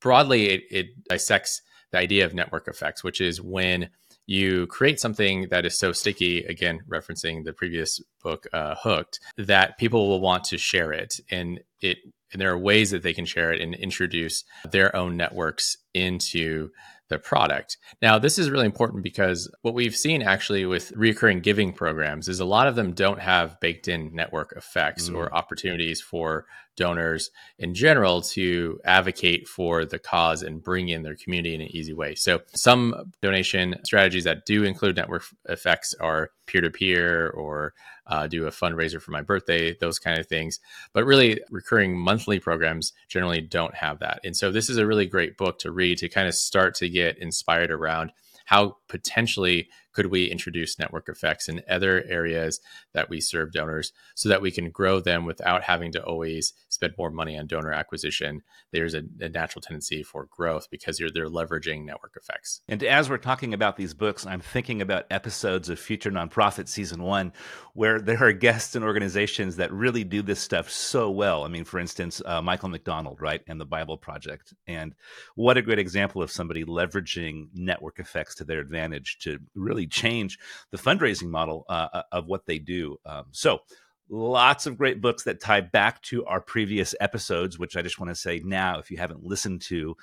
broadly, 0.00 0.50
it, 0.50 0.62
it 0.70 0.86
dissects 1.08 1.62
the 1.92 1.98
idea 1.98 2.24
of 2.24 2.34
network 2.34 2.68
effects, 2.68 3.04
which 3.04 3.20
is 3.20 3.40
when 3.40 3.90
you 4.26 4.66
create 4.68 5.00
something 5.00 5.48
that 5.50 5.66
is 5.66 5.78
so 5.78 5.92
sticky, 5.92 6.44
again, 6.44 6.80
referencing 6.88 7.44
the 7.44 7.52
previous 7.52 8.00
book, 8.22 8.46
uh, 8.52 8.74
Hooked, 8.82 9.20
that 9.36 9.78
people 9.78 10.08
will 10.08 10.20
want 10.20 10.44
to 10.44 10.58
share 10.58 10.92
it. 10.92 11.20
And 11.30 11.60
it 11.80 11.98
and 12.32 12.40
there 12.40 12.50
are 12.50 12.58
ways 12.58 12.90
that 12.92 13.02
they 13.02 13.12
can 13.12 13.26
share 13.26 13.52
it 13.52 13.60
and 13.60 13.74
introduce 13.74 14.44
their 14.70 14.94
own 14.96 15.16
networks 15.16 15.76
into 15.92 16.70
the 17.12 17.18
product. 17.18 17.76
Now, 18.00 18.18
this 18.18 18.38
is 18.38 18.50
really 18.50 18.64
important 18.64 19.02
because 19.02 19.50
what 19.60 19.74
we've 19.74 19.94
seen 19.94 20.22
actually 20.22 20.64
with 20.64 20.92
recurring 20.92 21.40
giving 21.40 21.74
programs 21.74 22.26
is 22.26 22.40
a 22.40 22.46
lot 22.46 22.68
of 22.68 22.74
them 22.74 22.94
don't 22.94 23.20
have 23.20 23.60
baked 23.60 23.86
in 23.86 24.14
network 24.14 24.54
effects 24.56 25.10
mm. 25.10 25.16
or 25.16 25.34
opportunities 25.34 26.00
for 26.00 26.46
donors 26.76 27.30
in 27.58 27.74
general 27.74 28.22
to 28.22 28.80
advocate 28.84 29.48
for 29.48 29.84
the 29.84 29.98
cause 29.98 30.42
and 30.42 30.62
bring 30.62 30.88
in 30.88 31.02
their 31.02 31.16
community 31.16 31.54
in 31.54 31.60
an 31.60 31.74
easy 31.74 31.92
way. 31.92 32.14
So, 32.14 32.40
some 32.54 33.12
donation 33.20 33.76
strategies 33.84 34.24
that 34.24 34.46
do 34.46 34.64
include 34.64 34.96
network 34.96 35.24
effects 35.48 35.94
are 36.00 36.30
peer 36.46 36.60
to 36.60 36.70
peer 36.70 37.30
or 37.30 37.74
uh, 38.06 38.26
do 38.26 38.46
a 38.46 38.50
fundraiser 38.50 39.00
for 39.00 39.10
my 39.10 39.22
birthday, 39.22 39.74
those 39.80 39.98
kind 39.98 40.18
of 40.18 40.26
things. 40.26 40.60
But 40.92 41.04
really, 41.04 41.40
recurring 41.50 41.96
monthly 41.96 42.40
programs 42.40 42.92
generally 43.08 43.40
don't 43.40 43.74
have 43.74 44.00
that. 44.00 44.20
And 44.24 44.36
so, 44.36 44.50
this 44.50 44.68
is 44.68 44.78
a 44.78 44.86
really 44.86 45.06
great 45.06 45.36
book 45.36 45.58
to 45.60 45.70
read 45.70 45.98
to 45.98 46.08
kind 46.08 46.28
of 46.28 46.34
start 46.34 46.74
to 46.76 46.88
get 46.88 47.18
inspired 47.18 47.70
around 47.70 48.12
how 48.44 48.76
potentially 48.88 49.68
could 49.92 50.06
we 50.06 50.24
introduce 50.26 50.78
network 50.78 51.08
effects 51.08 51.48
in 51.48 51.62
other 51.68 52.04
areas 52.08 52.60
that 52.92 53.08
we 53.08 53.20
serve 53.20 53.52
donors 53.52 53.92
so 54.14 54.28
that 54.28 54.42
we 54.42 54.50
can 54.50 54.70
grow 54.70 55.00
them 55.00 55.24
without 55.24 55.62
having 55.62 55.92
to 55.92 56.02
always 56.02 56.52
spend 56.68 56.94
more 56.98 57.10
money 57.10 57.38
on 57.38 57.46
donor 57.46 57.72
acquisition? 57.72 58.42
There's 58.72 58.94
a, 58.94 59.02
a 59.20 59.28
natural 59.28 59.62
tendency 59.62 60.02
for 60.02 60.26
growth 60.30 60.68
because 60.70 60.98
you're 60.98 61.10
they're 61.10 61.28
leveraging 61.28 61.84
network 61.84 62.16
effects. 62.16 62.60
And 62.68 62.82
as 62.82 63.10
we're 63.10 63.18
talking 63.18 63.54
about 63.54 63.76
these 63.76 63.94
books 63.94 64.26
i'm 64.26 64.40
thinking 64.40 64.82
about 64.82 65.06
episodes 65.10 65.68
of 65.68 65.78
future 65.78 66.10
nonprofit 66.10 66.68
season 66.68 67.02
one 67.02 67.32
where 67.74 68.00
there 68.00 68.22
are 68.22 68.32
guests 68.32 68.74
and 68.74 68.84
organizations 68.84 69.56
that 69.56 69.72
really 69.72 70.04
do 70.04 70.22
this 70.22 70.40
stuff 70.40 70.70
so 70.70 71.10
well. 71.10 71.44
I 71.44 71.48
mean 71.48 71.64
for 71.64 71.78
instance 71.78 72.22
uh, 72.24 72.42
michael 72.42 72.68
mcdonald 72.68 73.20
right 73.20 73.42
and 73.46 73.60
the 73.60 73.64
bible 73.64 73.96
project. 73.96 74.54
And 74.66 74.94
what 75.34 75.56
a 75.56 75.62
great 75.62 75.78
example 75.78 76.22
of 76.22 76.30
somebody 76.30 76.64
leveraging 76.64 77.48
network 77.54 77.98
effects 77.98 78.34
to 78.36 78.44
their 78.44 78.60
advantage 78.60 79.18
to 79.20 79.38
really 79.54 79.81
really 79.82 79.86
change 79.88 80.38
the 80.70 80.78
fundraising 80.78 81.28
model 81.28 81.64
uh, 81.68 81.88
uh, 81.92 82.02
of 82.12 82.26
what 82.26 82.46
they 82.46 82.58
do. 82.58 82.96
Um, 83.04 83.26
so, 83.32 83.60
lots 84.08 84.66
of 84.66 84.76
great 84.76 85.00
books 85.00 85.24
that 85.24 85.40
tie 85.40 85.60
back 85.60 86.02
to 86.02 86.24
our 86.26 86.40
previous 86.40 86.94
episodes, 87.00 87.58
which 87.58 87.76
I 87.76 87.82
just 87.82 87.98
want 87.98 88.10
to 88.10 88.14
say 88.14 88.40
now, 88.44 88.78
if 88.78 88.90
you 88.90 88.98
haven't 88.98 89.24
listened 89.24 89.62
to, 89.62 89.96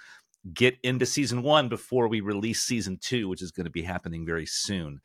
get 0.54 0.78
into 0.84 1.06
season 1.06 1.44
one 1.44 1.70
before 1.70 2.08
we 2.08 2.22
release 2.22 2.62
season 2.62 2.98
two, 3.02 3.28
which 3.28 3.42
is 3.42 3.52
going 3.52 3.66
to 3.66 3.72
be 3.72 3.84
happening 3.84 4.26
very 4.26 4.46
soon. 4.46 5.02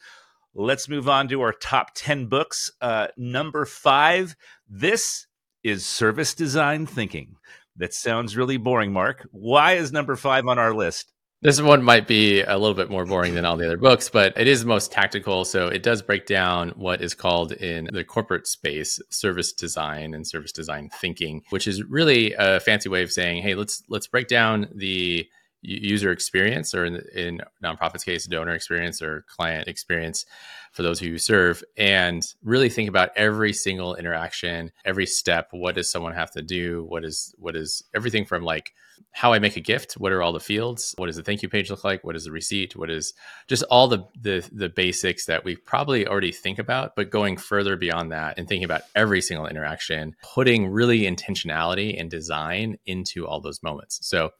Let's 0.54 0.88
move 0.88 1.08
on 1.08 1.28
to 1.28 1.40
our 1.42 1.52
top 1.52 1.90
10 1.94 2.26
books. 2.26 2.70
Uh, 2.80 3.08
number 3.16 3.64
five, 3.64 4.36
this 4.68 5.26
is 5.64 5.84
service 5.84 6.34
design 6.34 6.86
thinking. 6.86 7.36
That 7.76 7.92
sounds 7.92 8.36
really 8.36 8.56
boring, 8.56 8.92
Mark. 8.92 9.26
Why 9.32 9.72
is 9.72 9.90
number 9.90 10.14
five 10.14 10.46
on 10.46 10.60
our 10.60 10.72
list? 10.72 11.12
This 11.44 11.60
one 11.60 11.82
might 11.82 12.08
be 12.08 12.40
a 12.40 12.56
little 12.56 12.74
bit 12.74 12.88
more 12.88 13.04
boring 13.04 13.34
than 13.34 13.44
all 13.44 13.58
the 13.58 13.66
other 13.66 13.76
books, 13.76 14.08
but 14.08 14.32
it 14.38 14.46
is 14.46 14.64
most 14.64 14.90
tactical. 14.90 15.44
So 15.44 15.68
it 15.68 15.82
does 15.82 16.00
break 16.00 16.24
down 16.24 16.70
what 16.70 17.02
is 17.02 17.12
called 17.12 17.52
in 17.52 17.86
the 17.92 18.02
corporate 18.02 18.46
space 18.46 18.98
service 19.10 19.52
design 19.52 20.14
and 20.14 20.26
service 20.26 20.52
design 20.52 20.88
thinking, 21.02 21.42
which 21.50 21.68
is 21.68 21.84
really 21.84 22.32
a 22.32 22.60
fancy 22.60 22.88
way 22.88 23.02
of 23.02 23.12
saying, 23.12 23.42
hey, 23.42 23.54
let's 23.54 23.82
let's 23.90 24.06
break 24.06 24.26
down 24.26 24.68
the 24.74 25.28
user 25.64 26.11
experience, 26.11 26.75
or 26.75 26.85
in, 26.85 27.02
in 27.14 27.40
nonprofits 27.62 28.04
case, 28.04 28.26
donor 28.26 28.54
experience 28.54 29.00
or 29.02 29.25
client 29.28 29.68
experience 29.68 30.26
for 30.73 30.83
those 30.83 30.99
who 30.99 31.06
you 31.06 31.18
serve, 31.18 31.62
and 31.76 32.23
really 32.42 32.68
think 32.68 32.88
about 32.88 33.11
every 33.16 33.52
single 33.52 33.94
interaction, 33.94 34.73
every 34.85 35.06
step. 35.06 35.49
What 35.52 35.76
does 35.76 35.90
someone 35.90 36.14
have 36.14 36.33
to 36.33 36.42
do? 36.42 36.85
What 36.85 37.04
is 37.04 37.35
what 37.38 37.56
is 37.56 37.83
everything 37.94 38.25
from 38.25 38.42
like 38.42 38.73
how 39.11 39.33
I 39.33 39.38
make 39.38 39.56
a 39.56 39.61
gift? 39.61 39.94
What 39.94 40.12
are 40.12 40.23
all 40.23 40.33
the 40.33 40.40
fields? 40.40 40.94
What 40.99 41.06
does 41.06 41.16
the 41.16 41.23
thank 41.23 41.42
you 41.42 41.49
page 41.49 41.71
look 41.71 41.85
like? 41.85 42.04
What 42.04 42.16
is 42.16 42.25
the 42.25 42.33
receipt? 42.33 42.76
What 42.76 42.90
is 42.90 43.14
just 43.49 43.62
all 43.64 43.88
the 43.88 44.04
the 44.21 44.49
the 44.52 44.68
basics 44.68 45.26
that 45.26 45.44
we 45.44 45.56
probably 45.56 46.06
already 46.06 46.33
think 46.33 46.59
about, 46.59 46.97
but 46.97 47.11
going 47.11 47.37
further 47.37 47.76
beyond 47.76 48.12
that 48.12 48.38
and 48.38 48.49
thinking 48.49 48.64
about 48.64 48.83
every 48.94 49.21
single 49.21 49.47
interaction, 49.47 50.14
putting 50.23 50.68
really 50.68 51.02
intentionality 51.02 51.99
and 51.99 52.11
design 52.11 52.78
into 52.87 53.26
all 53.26 53.40
those 53.40 53.62
moments. 53.62 54.00
So 54.02 54.30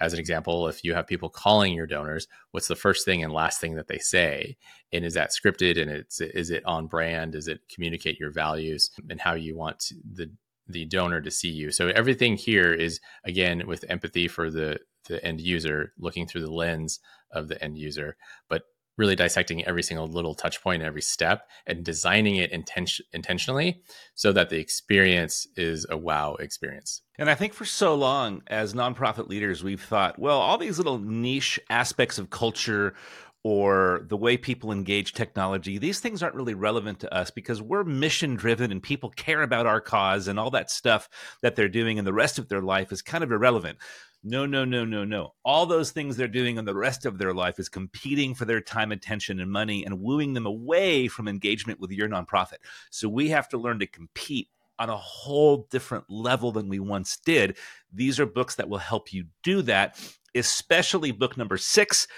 as 0.00 0.12
an 0.12 0.18
example, 0.18 0.68
if 0.68 0.84
you 0.84 0.94
have 0.94 1.06
people 1.06 1.28
calling 1.28 1.72
your 1.72 1.86
donors, 1.86 2.26
what's 2.50 2.68
the 2.68 2.74
first 2.74 3.04
thing 3.04 3.22
and 3.22 3.32
last 3.32 3.60
thing 3.60 3.74
that 3.76 3.88
they 3.88 3.98
say? 3.98 4.56
And 4.92 5.04
is 5.04 5.14
that 5.14 5.30
scripted 5.30 5.80
and 5.80 5.90
it's 5.90 6.20
is 6.20 6.50
it 6.50 6.64
on 6.66 6.86
brand? 6.86 7.32
Does 7.32 7.48
it 7.48 7.60
communicate 7.72 8.18
your 8.18 8.30
values 8.30 8.90
and 9.08 9.20
how 9.20 9.34
you 9.34 9.56
want 9.56 9.92
the 10.12 10.30
the 10.66 10.84
donor 10.86 11.20
to 11.20 11.30
see 11.30 11.50
you? 11.50 11.70
So 11.70 11.88
everything 11.88 12.36
here 12.36 12.72
is 12.72 13.00
again 13.24 13.66
with 13.66 13.84
empathy 13.88 14.28
for 14.28 14.50
the 14.50 14.80
the 15.06 15.24
end 15.24 15.40
user, 15.40 15.92
looking 15.98 16.26
through 16.26 16.42
the 16.42 16.52
lens 16.52 17.00
of 17.30 17.48
the 17.48 17.62
end 17.62 17.78
user, 17.78 18.16
but 18.48 18.62
really 18.96 19.16
dissecting 19.16 19.64
every 19.64 19.82
single 19.82 20.06
little 20.06 20.34
touch 20.34 20.62
point 20.62 20.82
every 20.82 21.02
step 21.02 21.48
and 21.66 21.84
designing 21.84 22.36
it 22.36 22.52
intention- 22.52 23.06
intentionally 23.12 23.82
so 24.14 24.32
that 24.32 24.50
the 24.50 24.58
experience 24.58 25.46
is 25.56 25.86
a 25.90 25.96
wow 25.96 26.34
experience. 26.36 27.02
And 27.18 27.30
I 27.30 27.34
think 27.34 27.54
for 27.54 27.64
so 27.64 27.94
long, 27.94 28.42
as 28.46 28.74
nonprofit 28.74 29.28
leaders, 29.28 29.62
we've 29.62 29.82
thought, 29.82 30.18
well, 30.18 30.38
all 30.38 30.58
these 30.58 30.78
little 30.78 30.98
niche 30.98 31.60
aspects 31.70 32.18
of 32.18 32.30
culture 32.30 32.94
or 33.44 34.06
the 34.08 34.16
way 34.16 34.38
people 34.38 34.72
engage 34.72 35.12
technology, 35.12 35.76
these 35.76 36.00
things 36.00 36.22
aren't 36.22 36.34
really 36.34 36.54
relevant 36.54 37.00
to 37.00 37.14
us 37.14 37.30
because 37.30 37.60
we're 37.60 37.84
mission 37.84 38.34
driven 38.34 38.72
and 38.72 38.82
people 38.82 39.10
care 39.10 39.42
about 39.42 39.66
our 39.66 39.82
cause 39.82 40.28
and 40.28 40.40
all 40.40 40.50
that 40.50 40.70
stuff 40.70 41.10
that 41.42 41.54
they're 41.54 41.68
doing 41.68 41.98
and 41.98 42.06
the 42.06 42.12
rest 42.12 42.38
of 42.38 42.48
their 42.48 42.62
life 42.62 42.90
is 42.90 43.02
kind 43.02 43.22
of 43.22 43.30
irrelevant. 43.30 43.76
No, 44.26 44.46
no, 44.46 44.64
no, 44.64 44.86
no, 44.86 45.04
no. 45.04 45.34
All 45.44 45.66
those 45.66 45.90
things 45.90 46.16
they're 46.16 46.26
doing 46.26 46.56
in 46.56 46.64
the 46.64 46.74
rest 46.74 47.04
of 47.04 47.18
their 47.18 47.34
life 47.34 47.58
is 47.58 47.68
competing 47.68 48.34
for 48.34 48.46
their 48.46 48.62
time, 48.62 48.90
attention, 48.90 49.38
and 49.38 49.50
money 49.50 49.84
and 49.84 50.00
wooing 50.00 50.32
them 50.32 50.46
away 50.46 51.08
from 51.08 51.28
engagement 51.28 51.78
with 51.78 51.90
your 51.90 52.08
nonprofit. 52.08 52.56
So 52.90 53.06
we 53.06 53.28
have 53.28 53.50
to 53.50 53.58
learn 53.58 53.80
to 53.80 53.86
compete 53.86 54.48
on 54.78 54.88
a 54.88 54.96
whole 54.96 55.68
different 55.70 56.04
level 56.08 56.52
than 56.52 56.70
we 56.70 56.80
once 56.80 57.18
did. 57.18 57.58
These 57.92 58.18
are 58.18 58.24
books 58.24 58.54
that 58.54 58.68
will 58.68 58.78
help 58.78 59.12
you 59.12 59.26
do 59.42 59.60
that, 59.62 60.00
especially 60.34 61.12
book 61.12 61.36
number 61.36 61.58
six 61.58 62.08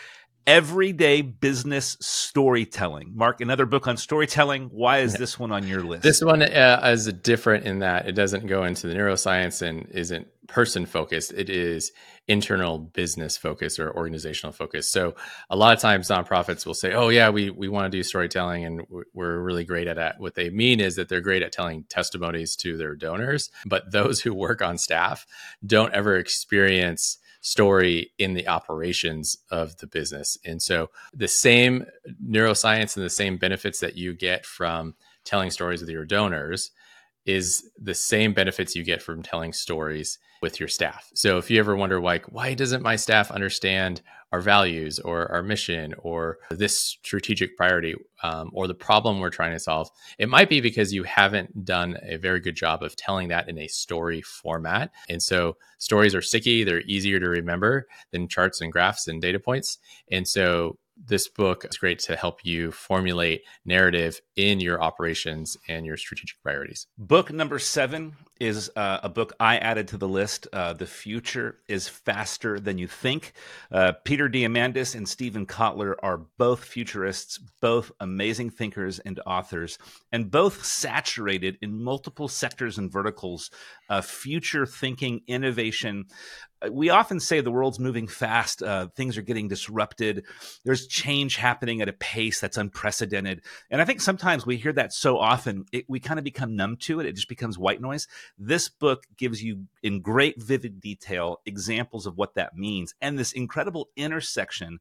everyday 0.46 1.22
business 1.22 1.96
storytelling. 2.00 3.12
Mark, 3.14 3.40
another 3.40 3.66
book 3.66 3.86
on 3.86 3.96
storytelling. 3.96 4.68
Why 4.72 4.98
is 4.98 5.14
this 5.14 5.38
one 5.38 5.52
on 5.52 5.66
your 5.66 5.82
list? 5.82 6.02
This 6.02 6.22
one 6.22 6.42
uh, 6.42 6.80
is 6.84 7.12
different 7.12 7.64
in 7.64 7.80
that 7.80 8.08
it 8.08 8.12
doesn't 8.12 8.46
go 8.46 8.64
into 8.64 8.86
the 8.86 8.94
neuroscience 8.94 9.62
and 9.62 9.88
isn't 9.90 10.28
person 10.46 10.86
focused. 10.86 11.32
It 11.32 11.50
is 11.50 11.92
internal 12.28 12.78
business 12.78 13.36
focus 13.36 13.78
or 13.78 13.94
organizational 13.94 14.52
focus. 14.52 14.88
So 14.88 15.14
a 15.50 15.56
lot 15.56 15.74
of 15.74 15.80
times 15.80 16.08
nonprofits 16.08 16.66
will 16.66 16.74
say, 16.74 16.92
"Oh 16.92 17.08
yeah, 17.08 17.30
we 17.30 17.50
we 17.50 17.68
want 17.68 17.90
to 17.90 17.96
do 17.96 18.02
storytelling 18.02 18.64
and 18.64 18.82
we're 19.12 19.38
really 19.38 19.64
great 19.64 19.88
at 19.88 19.98
it." 19.98 20.14
What 20.18 20.34
they 20.34 20.50
mean 20.50 20.80
is 20.80 20.96
that 20.96 21.08
they're 21.08 21.20
great 21.20 21.42
at 21.42 21.52
telling 21.52 21.84
testimonies 21.84 22.56
to 22.56 22.76
their 22.76 22.94
donors, 22.94 23.50
but 23.64 23.90
those 23.90 24.20
who 24.20 24.34
work 24.34 24.62
on 24.62 24.78
staff 24.78 25.26
don't 25.64 25.92
ever 25.92 26.16
experience 26.16 27.18
story 27.46 28.10
in 28.18 28.34
the 28.34 28.48
operations 28.48 29.36
of 29.52 29.76
the 29.76 29.86
business. 29.86 30.36
And 30.44 30.60
so 30.60 30.90
the 31.14 31.28
same 31.28 31.86
neuroscience 32.28 32.96
and 32.96 33.06
the 33.06 33.10
same 33.10 33.36
benefits 33.36 33.78
that 33.78 33.96
you 33.96 34.14
get 34.14 34.44
from 34.44 34.96
telling 35.24 35.52
stories 35.52 35.80
with 35.80 35.88
your 35.88 36.04
donors 36.04 36.72
is 37.24 37.70
the 37.80 37.94
same 37.94 38.34
benefits 38.34 38.74
you 38.74 38.82
get 38.82 39.00
from 39.00 39.22
telling 39.22 39.52
stories 39.52 40.18
with 40.42 40.60
your 40.60 40.68
staff. 40.68 41.10
So 41.14 41.38
if 41.38 41.50
you 41.50 41.58
ever 41.58 41.76
wonder 41.76 42.00
like 42.00 42.26
why 42.26 42.54
doesn't 42.54 42.82
my 42.82 42.96
staff 42.96 43.30
understand 43.30 44.02
our 44.32 44.40
values 44.40 44.98
or 44.98 45.30
our 45.30 45.42
mission 45.42 45.94
or 45.98 46.38
this 46.50 46.80
strategic 46.80 47.56
priority 47.56 47.94
um, 48.22 48.50
or 48.52 48.66
the 48.66 48.74
problem 48.74 49.20
we're 49.20 49.30
trying 49.30 49.52
to 49.52 49.58
solve, 49.58 49.88
it 50.18 50.28
might 50.28 50.48
be 50.48 50.60
because 50.60 50.92
you 50.92 51.04
haven't 51.04 51.64
done 51.64 51.96
a 52.02 52.16
very 52.16 52.40
good 52.40 52.56
job 52.56 52.82
of 52.82 52.96
telling 52.96 53.28
that 53.28 53.48
in 53.48 53.58
a 53.58 53.68
story 53.68 54.20
format. 54.22 54.90
And 55.08 55.22
so 55.22 55.56
stories 55.78 56.14
are 56.14 56.22
sticky, 56.22 56.64
they're 56.64 56.80
easier 56.82 57.20
to 57.20 57.28
remember 57.28 57.86
than 58.10 58.28
charts 58.28 58.60
and 58.60 58.72
graphs 58.72 59.06
and 59.06 59.22
data 59.22 59.38
points. 59.38 59.78
And 60.10 60.26
so 60.26 60.78
this 60.96 61.28
book 61.28 61.64
is 61.64 61.76
great 61.76 61.98
to 62.00 62.16
help 62.16 62.44
you 62.44 62.72
formulate 62.72 63.42
narrative 63.64 64.20
in 64.34 64.60
your 64.60 64.82
operations 64.82 65.56
and 65.68 65.84
your 65.84 65.96
strategic 65.96 66.42
priorities. 66.42 66.86
Book 66.96 67.30
number 67.32 67.58
seven 67.58 68.16
is 68.40 68.70
uh, 68.76 69.00
a 69.02 69.08
book 69.08 69.32
I 69.40 69.58
added 69.58 69.88
to 69.88 69.96
the 69.96 70.08
list. 70.08 70.46
Uh, 70.52 70.72
the 70.72 70.86
Future 70.86 71.58
is 71.68 71.88
Faster 71.88 72.60
Than 72.60 72.78
You 72.78 72.86
Think. 72.86 73.32
Uh, 73.70 73.92
Peter 74.04 74.28
Diamandis 74.28 74.94
and 74.94 75.08
Steven 75.08 75.46
Kotler 75.46 75.94
are 76.02 76.18
both 76.38 76.64
futurists, 76.64 77.38
both 77.60 77.92
amazing 78.00 78.50
thinkers 78.50 78.98
and 78.98 79.20
authors, 79.26 79.78
and 80.12 80.30
both 80.30 80.64
saturated 80.64 81.58
in 81.62 81.82
multiple 81.82 82.28
sectors 82.28 82.78
and 82.78 82.90
verticals 82.90 83.50
of 83.88 84.04
future 84.04 84.66
thinking, 84.66 85.22
innovation, 85.26 86.06
uh, 86.62 86.72
we 86.72 86.90
often 86.90 87.20
say 87.20 87.40
the 87.40 87.50
world's 87.50 87.78
moving 87.78 88.06
fast, 88.06 88.62
uh, 88.62 88.88
things 88.96 89.18
are 89.18 89.22
getting 89.22 89.48
disrupted, 89.48 90.24
there's 90.64 90.86
change 90.86 91.36
happening 91.36 91.82
at 91.82 91.88
a 91.88 91.92
pace 91.92 92.40
that's 92.40 92.56
unprecedented. 92.56 93.42
And 93.70 93.82
I 93.82 93.84
think 93.84 94.00
sometimes 94.00 94.46
we 94.46 94.56
hear 94.56 94.72
that 94.72 94.92
so 94.92 95.18
often, 95.18 95.66
it, 95.72 95.84
we 95.88 96.00
kind 96.00 96.18
of 96.18 96.24
become 96.24 96.56
numb 96.56 96.76
to 96.82 97.00
it. 97.00 97.06
It 97.06 97.14
just 97.14 97.28
becomes 97.28 97.58
white 97.58 97.80
noise. 97.80 98.08
This 98.38 98.68
book 98.68 99.04
gives 99.16 99.42
you, 99.42 99.66
in 99.82 100.00
great, 100.00 100.40
vivid 100.42 100.80
detail, 100.80 101.40
examples 101.46 102.06
of 102.06 102.16
what 102.16 102.34
that 102.34 102.56
means 102.56 102.94
and 103.00 103.18
this 103.18 103.32
incredible 103.32 103.88
intersection 103.96 104.78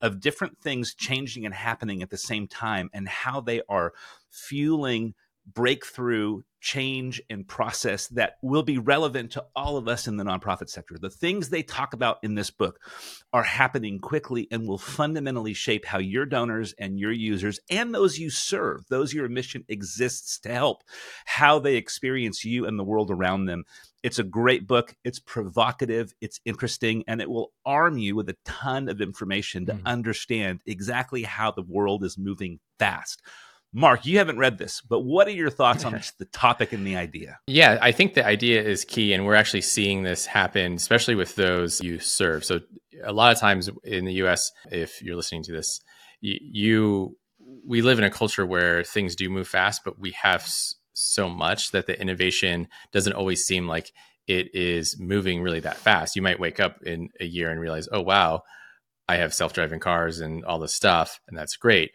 of 0.00 0.20
different 0.20 0.58
things 0.60 0.94
changing 0.94 1.44
and 1.44 1.54
happening 1.54 2.02
at 2.02 2.10
the 2.10 2.16
same 2.16 2.46
time 2.46 2.90
and 2.92 3.08
how 3.08 3.40
they 3.40 3.62
are 3.68 3.92
fueling 4.30 5.14
breakthrough 5.46 6.42
change 6.60 7.22
and 7.30 7.46
process 7.46 8.08
that 8.08 8.36
will 8.42 8.62
be 8.62 8.78
relevant 8.78 9.32
to 9.32 9.44
all 9.54 9.76
of 9.76 9.88
us 9.88 10.08
in 10.08 10.16
the 10.16 10.24
nonprofit 10.24 10.68
sector. 10.68 10.96
The 10.98 11.10
things 11.10 11.48
they 11.48 11.62
talk 11.62 11.92
about 11.92 12.18
in 12.22 12.34
this 12.34 12.50
book 12.50 12.80
are 13.32 13.44
happening 13.44 14.00
quickly 14.00 14.48
and 14.50 14.66
will 14.66 14.78
fundamentally 14.78 15.54
shape 15.54 15.84
how 15.84 15.98
your 15.98 16.26
donors 16.26 16.74
and 16.78 16.98
your 16.98 17.12
users 17.12 17.60
and 17.70 17.94
those 17.94 18.18
you 18.18 18.30
serve, 18.30 18.86
those 18.88 19.12
your 19.12 19.28
mission 19.28 19.64
exists 19.68 20.38
to 20.40 20.52
help, 20.52 20.82
how 21.24 21.58
they 21.58 21.76
experience 21.76 22.44
you 22.44 22.66
and 22.66 22.78
the 22.78 22.84
world 22.84 23.10
around 23.10 23.46
them. 23.46 23.64
It's 24.02 24.18
a 24.18 24.24
great 24.24 24.66
book. 24.66 24.94
It's 25.04 25.18
provocative, 25.18 26.14
it's 26.20 26.40
interesting, 26.44 27.04
and 27.08 27.20
it 27.20 27.28
will 27.28 27.52
arm 27.66 27.98
you 27.98 28.14
with 28.14 28.28
a 28.28 28.36
ton 28.44 28.88
of 28.88 29.00
information 29.00 29.66
to 29.66 29.74
mm-hmm. 29.74 29.86
understand 29.86 30.62
exactly 30.66 31.24
how 31.24 31.50
the 31.50 31.62
world 31.62 32.04
is 32.04 32.16
moving 32.16 32.60
fast. 32.78 33.22
Mark, 33.72 34.06
you 34.06 34.18
haven't 34.18 34.38
read 34.38 34.56
this, 34.56 34.80
but 34.80 35.00
what 35.00 35.26
are 35.26 35.32
your 35.32 35.50
thoughts 35.50 35.84
on 35.84 36.00
the 36.18 36.24
topic 36.26 36.72
and 36.72 36.86
the 36.86 36.96
idea? 36.96 37.38
Yeah, 37.46 37.78
I 37.82 37.92
think 37.92 38.14
the 38.14 38.26
idea 38.26 38.62
is 38.62 38.84
key, 38.84 39.12
and 39.12 39.26
we're 39.26 39.34
actually 39.34 39.60
seeing 39.60 40.02
this 40.02 40.24
happen, 40.24 40.74
especially 40.74 41.14
with 41.14 41.34
those 41.34 41.82
you 41.82 41.98
serve. 41.98 42.44
So, 42.44 42.60
a 43.04 43.12
lot 43.12 43.30
of 43.30 43.38
times 43.38 43.68
in 43.84 44.06
the 44.06 44.14
US, 44.24 44.52
if 44.70 45.02
you're 45.02 45.16
listening 45.16 45.42
to 45.44 45.52
this, 45.52 45.80
you, 46.20 46.38
you 46.40 47.16
we 47.66 47.82
live 47.82 47.98
in 47.98 48.04
a 48.04 48.10
culture 48.10 48.46
where 48.46 48.84
things 48.84 49.14
do 49.14 49.28
move 49.28 49.48
fast, 49.48 49.82
but 49.84 49.98
we 49.98 50.12
have 50.22 50.48
so 50.94 51.28
much 51.28 51.70
that 51.72 51.86
the 51.86 52.00
innovation 52.00 52.68
doesn't 52.90 53.12
always 53.12 53.44
seem 53.44 53.68
like 53.68 53.92
it 54.26 54.54
is 54.54 54.98
moving 54.98 55.42
really 55.42 55.60
that 55.60 55.76
fast. 55.76 56.16
You 56.16 56.22
might 56.22 56.40
wake 56.40 56.58
up 56.58 56.82
in 56.82 57.10
a 57.20 57.24
year 57.24 57.50
and 57.50 57.60
realize, 57.60 57.88
oh, 57.92 58.00
wow, 58.00 58.42
I 59.06 59.16
have 59.16 59.34
self 59.34 59.52
driving 59.52 59.80
cars 59.80 60.20
and 60.20 60.42
all 60.46 60.58
this 60.58 60.74
stuff, 60.74 61.20
and 61.28 61.36
that's 61.36 61.56
great 61.56 61.90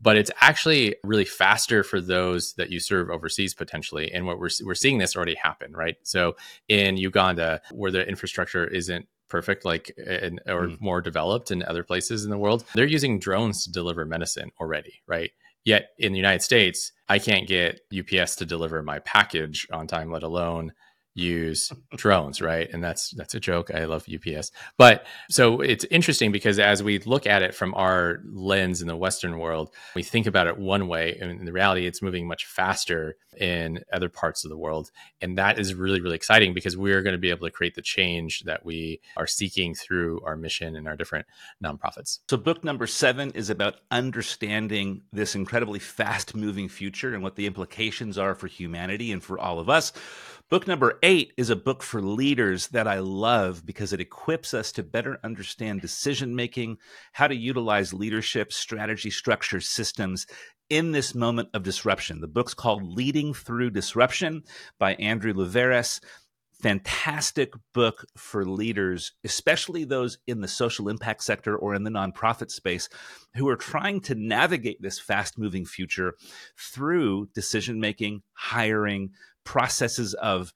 but 0.00 0.16
it's 0.16 0.30
actually 0.40 0.96
really 1.02 1.24
faster 1.24 1.82
for 1.82 2.00
those 2.00 2.54
that 2.54 2.70
you 2.70 2.80
serve 2.80 3.10
overseas 3.10 3.54
potentially. 3.54 4.12
And 4.12 4.26
what 4.26 4.38
we're 4.38 4.50
we're 4.64 4.74
seeing 4.74 4.98
this 4.98 5.16
already 5.16 5.34
happen, 5.34 5.72
right? 5.72 5.96
So 6.02 6.36
in 6.68 6.96
Uganda, 6.96 7.60
where 7.72 7.90
the 7.90 8.06
infrastructure 8.06 8.66
isn't 8.66 9.06
perfect 9.28 9.64
like 9.64 9.90
in, 9.98 10.38
or 10.46 10.68
mm. 10.68 10.80
more 10.80 11.00
developed 11.00 11.50
in 11.50 11.62
other 11.64 11.82
places 11.82 12.24
in 12.24 12.30
the 12.30 12.38
world 12.38 12.64
they're 12.74 12.84
using 12.84 13.18
drones 13.18 13.64
to 13.64 13.72
deliver 13.72 14.04
medicine 14.04 14.50
already 14.60 15.02
right 15.06 15.32
yet 15.64 15.90
in 15.98 16.12
the 16.12 16.18
united 16.18 16.42
states 16.42 16.92
i 17.08 17.18
can't 17.18 17.48
get 17.48 17.80
ups 18.16 18.36
to 18.36 18.44
deliver 18.44 18.82
my 18.82 18.98
package 19.00 19.66
on 19.72 19.86
time 19.86 20.12
let 20.12 20.22
alone 20.22 20.72
use 21.14 21.72
drones, 21.96 22.40
right? 22.40 22.68
And 22.72 22.82
that's 22.82 23.10
that's 23.10 23.34
a 23.34 23.40
joke. 23.40 23.70
I 23.72 23.84
love 23.84 24.06
UPS. 24.12 24.50
But 24.76 25.06
so 25.30 25.60
it's 25.60 25.84
interesting 25.84 26.32
because 26.32 26.58
as 26.58 26.82
we 26.82 26.98
look 27.00 27.26
at 27.26 27.42
it 27.42 27.54
from 27.54 27.74
our 27.74 28.20
lens 28.32 28.82
in 28.82 28.88
the 28.88 28.96
Western 28.96 29.38
world, 29.38 29.72
we 29.94 30.02
think 30.02 30.26
about 30.26 30.46
it 30.46 30.58
one 30.58 30.88
way, 30.88 31.16
and 31.20 31.30
in 31.30 31.44
the 31.44 31.52
reality, 31.52 31.86
it's 31.86 32.02
moving 32.02 32.26
much 32.26 32.46
faster 32.46 33.16
in 33.36 33.80
other 33.92 34.08
parts 34.08 34.44
of 34.44 34.50
the 34.50 34.56
world. 34.56 34.90
And 35.20 35.38
that 35.38 35.58
is 35.58 35.74
really, 35.74 36.00
really 36.00 36.16
exciting 36.16 36.54
because 36.54 36.76
we're 36.76 37.02
going 37.02 37.14
to 37.14 37.18
be 37.18 37.30
able 37.30 37.46
to 37.46 37.52
create 37.52 37.74
the 37.74 37.82
change 37.82 38.42
that 38.44 38.64
we 38.64 39.00
are 39.16 39.26
seeking 39.26 39.74
through 39.74 40.20
our 40.24 40.36
mission 40.36 40.76
and 40.76 40.88
our 40.88 40.96
different 40.96 41.26
nonprofits. 41.62 42.20
So, 42.28 42.36
book 42.36 42.64
number 42.64 42.86
seven 42.86 43.30
is 43.32 43.50
about 43.50 43.76
understanding 43.90 45.02
this 45.12 45.34
incredibly 45.34 45.78
fast 45.78 46.34
moving 46.34 46.68
future 46.68 47.14
and 47.14 47.22
what 47.22 47.36
the 47.36 47.46
implications 47.46 48.18
are 48.18 48.34
for 48.34 48.46
humanity 48.46 49.12
and 49.12 49.22
for 49.22 49.38
all 49.38 49.58
of 49.58 49.68
us. 49.68 49.92
Book 50.50 50.66
number 50.66 50.98
eight 51.02 51.32
is 51.38 51.48
a 51.48 51.56
book 51.56 51.82
for 51.82 52.02
leaders 52.02 52.68
that 52.68 52.86
I 52.86 52.98
love 52.98 53.64
because 53.64 53.94
it 53.94 54.00
equips 54.00 54.52
us 54.52 54.72
to 54.72 54.82
better 54.82 55.18
understand 55.24 55.80
decision 55.80 56.36
making, 56.36 56.76
how 57.12 57.28
to 57.28 57.34
utilize 57.34 57.94
leadership, 57.94 58.52
strategy, 58.52 59.10
structure, 59.10 59.60
systems 59.60 60.26
in 60.68 60.92
this 60.92 61.14
moment 61.14 61.48
of 61.54 61.62
disruption. 61.62 62.20
The 62.20 62.28
book's 62.28 62.52
called 62.52 62.82
Leading 62.82 63.32
Through 63.32 63.70
Disruption 63.70 64.42
by 64.78 64.94
Andrew 64.96 65.32
Liveris 65.32 66.00
fantastic 66.64 67.52
book 67.74 68.06
for 68.16 68.46
leaders, 68.46 69.12
especially 69.22 69.84
those 69.84 70.16
in 70.26 70.40
the 70.40 70.48
social 70.48 70.88
impact 70.88 71.22
sector 71.22 71.54
or 71.56 71.74
in 71.74 71.84
the 71.84 71.90
nonprofit 71.90 72.50
space, 72.50 72.88
who 73.34 73.48
are 73.48 73.56
trying 73.56 74.00
to 74.00 74.14
navigate 74.14 74.80
this 74.80 74.98
fast 74.98 75.36
moving 75.36 75.66
future 75.66 76.14
through 76.56 77.28
decision 77.34 77.80
making, 77.80 78.22
hiring, 78.32 79.10
processes 79.44 80.14
of 80.14 80.52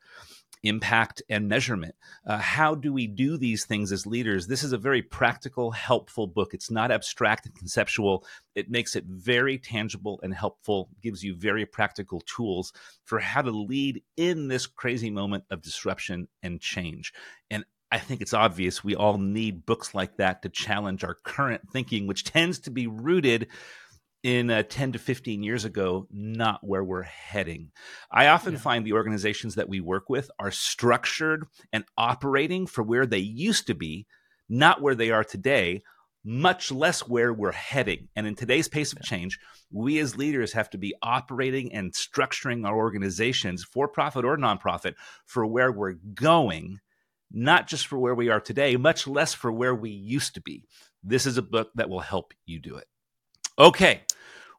impact 0.62 1.22
and 1.28 1.48
measurement. 1.48 1.94
Uh, 2.26 2.38
how 2.38 2.74
do 2.74 2.92
we 2.92 3.06
do 3.06 3.36
these 3.36 3.64
things 3.64 3.92
as 3.92 4.06
leaders? 4.06 4.46
This 4.46 4.62
is 4.62 4.72
a 4.72 4.78
very 4.78 5.02
practical, 5.02 5.70
helpful 5.70 6.26
book. 6.26 6.54
It's 6.54 6.70
not 6.70 6.90
abstract 6.90 7.46
and 7.46 7.54
conceptual. 7.54 8.24
It 8.54 8.70
makes 8.70 8.96
it 8.96 9.04
very 9.04 9.58
tangible 9.58 10.18
and 10.22 10.34
helpful, 10.34 10.88
gives 11.02 11.22
you 11.22 11.34
very 11.36 11.64
practical 11.64 12.20
tools 12.22 12.72
for 13.04 13.20
how 13.20 13.42
to 13.42 13.50
lead 13.50 14.02
in 14.16 14.48
this 14.48 14.66
crazy 14.66 15.10
moment 15.10 15.44
of 15.50 15.62
disruption 15.62 16.28
and 16.42 16.60
change. 16.60 17.12
And 17.50 17.64
I 17.90 17.98
think 17.98 18.20
it's 18.20 18.34
obvious 18.34 18.84
we 18.84 18.96
all 18.96 19.16
need 19.16 19.64
books 19.64 19.94
like 19.94 20.16
that 20.16 20.42
to 20.42 20.48
challenge 20.50 21.04
our 21.04 21.14
current 21.14 21.70
thinking, 21.72 22.06
which 22.06 22.24
tends 22.24 22.58
to 22.60 22.70
be 22.70 22.86
rooted 22.86 23.48
in 24.22 24.50
uh, 24.50 24.62
10 24.68 24.92
to 24.92 24.98
15 24.98 25.42
years 25.42 25.64
ago 25.64 26.06
not 26.10 26.60
where 26.62 26.82
we're 26.82 27.02
heading. 27.02 27.70
I 28.10 28.28
often 28.28 28.54
yeah. 28.54 28.58
find 28.58 28.84
the 28.84 28.94
organizations 28.94 29.54
that 29.54 29.68
we 29.68 29.80
work 29.80 30.10
with 30.10 30.30
are 30.38 30.50
structured 30.50 31.46
and 31.72 31.84
operating 31.96 32.66
for 32.66 32.82
where 32.82 33.06
they 33.06 33.18
used 33.18 33.66
to 33.68 33.74
be, 33.74 34.06
not 34.48 34.82
where 34.82 34.94
they 34.94 35.10
are 35.10 35.24
today, 35.24 35.82
much 36.24 36.72
less 36.72 37.06
where 37.06 37.32
we're 37.32 37.52
heading. 37.52 38.08
And 38.16 38.26
in 38.26 38.34
today's 38.34 38.68
pace 38.68 38.92
of 38.92 39.02
change, 39.02 39.38
we 39.70 39.98
as 39.98 40.16
leaders 40.16 40.52
have 40.52 40.68
to 40.70 40.78
be 40.78 40.94
operating 41.00 41.72
and 41.72 41.92
structuring 41.92 42.66
our 42.66 42.76
organizations, 42.76 43.64
for 43.64 43.88
profit 43.88 44.24
or 44.24 44.36
nonprofit, 44.36 44.94
for 45.24 45.46
where 45.46 45.70
we're 45.70 45.96
going, 46.14 46.80
not 47.30 47.68
just 47.68 47.86
for 47.86 47.98
where 47.98 48.14
we 48.14 48.28
are 48.28 48.40
today, 48.40 48.76
much 48.76 49.06
less 49.06 49.32
for 49.32 49.52
where 49.52 49.74
we 49.74 49.90
used 49.90 50.34
to 50.34 50.40
be. 50.40 50.64
This 51.02 51.24
is 51.24 51.38
a 51.38 51.42
book 51.42 51.70
that 51.76 51.88
will 51.88 52.00
help 52.00 52.34
you 52.44 52.60
do 52.60 52.76
it. 52.76 52.88
Okay, 53.58 54.02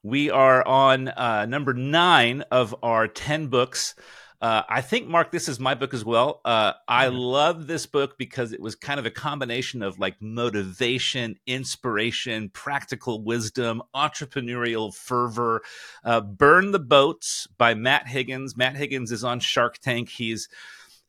we 0.03 0.29
are 0.29 0.67
on 0.67 1.07
uh, 1.07 1.45
number 1.45 1.73
nine 1.73 2.41
of 2.51 2.75
our 2.83 3.07
10 3.07 3.47
books. 3.47 3.95
Uh, 4.41 4.63
I 4.67 4.81
think, 4.81 5.07
Mark, 5.07 5.31
this 5.31 5.47
is 5.47 5.57
my 5.57 5.73
book 5.73 5.93
as 5.93 6.03
well. 6.03 6.41
Uh, 6.43 6.73
I 6.85 7.05
mm-hmm. 7.05 7.15
love 7.15 7.67
this 7.67 7.85
book 7.85 8.17
because 8.17 8.51
it 8.51 8.59
was 8.59 8.75
kind 8.75 8.99
of 8.99 9.05
a 9.05 9.09
combination 9.09 9.83
of 9.83 9.99
like 9.99 10.21
motivation, 10.21 11.37
inspiration, 11.47 12.49
practical 12.49 13.23
wisdom, 13.23 13.81
entrepreneurial 13.95 14.93
fervor. 14.93 15.61
Uh, 16.03 16.19
Burn 16.19 16.71
the 16.71 16.79
Boats 16.79 17.47
by 17.57 17.75
Matt 17.75 18.05
Higgins. 18.05 18.57
Matt 18.57 18.75
Higgins 18.75 19.13
is 19.13 19.23
on 19.23 19.39
Shark 19.39 19.77
Tank. 19.77 20.09
He's 20.09 20.49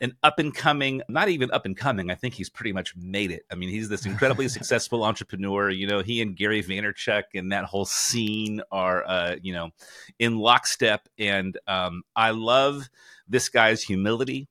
an 0.01 0.17
up 0.23 0.39
and 0.39 0.55
coming, 0.55 1.03
not 1.09 1.29
even 1.29 1.51
up 1.51 1.67
and 1.67 1.77
coming. 1.77 2.11
I 2.11 2.15
think 2.15 2.35
he's 2.35 2.49
pretty 2.49 2.73
much 2.73 2.95
made 2.97 3.31
it. 3.31 3.45
I 3.51 3.55
mean, 3.55 3.69
he's 3.69 3.89
this 3.89 4.07
incredibly 4.07 4.49
successful 4.49 5.05
entrepreneur. 5.05 5.71
You 5.71 5.87
know, 5.87 6.01
he 6.01 6.23
and 6.23 6.37
Gary 6.37 6.63
Vaynerchuk 6.63 7.25
and 7.35 7.53
that 7.53 7.65
whole 7.65 7.85
scene 7.85 8.63
are, 8.73 9.05
uh, 9.07 9.37
you 9.43 9.53
know, 9.53 9.71
in 10.19 10.39
lockstep. 10.39 11.09
And 11.19 11.59
um, 11.67 12.03
I 12.17 12.31
love 12.31 12.89
this 13.29 13.49
guy's 13.49 13.83
humility. 13.83 14.49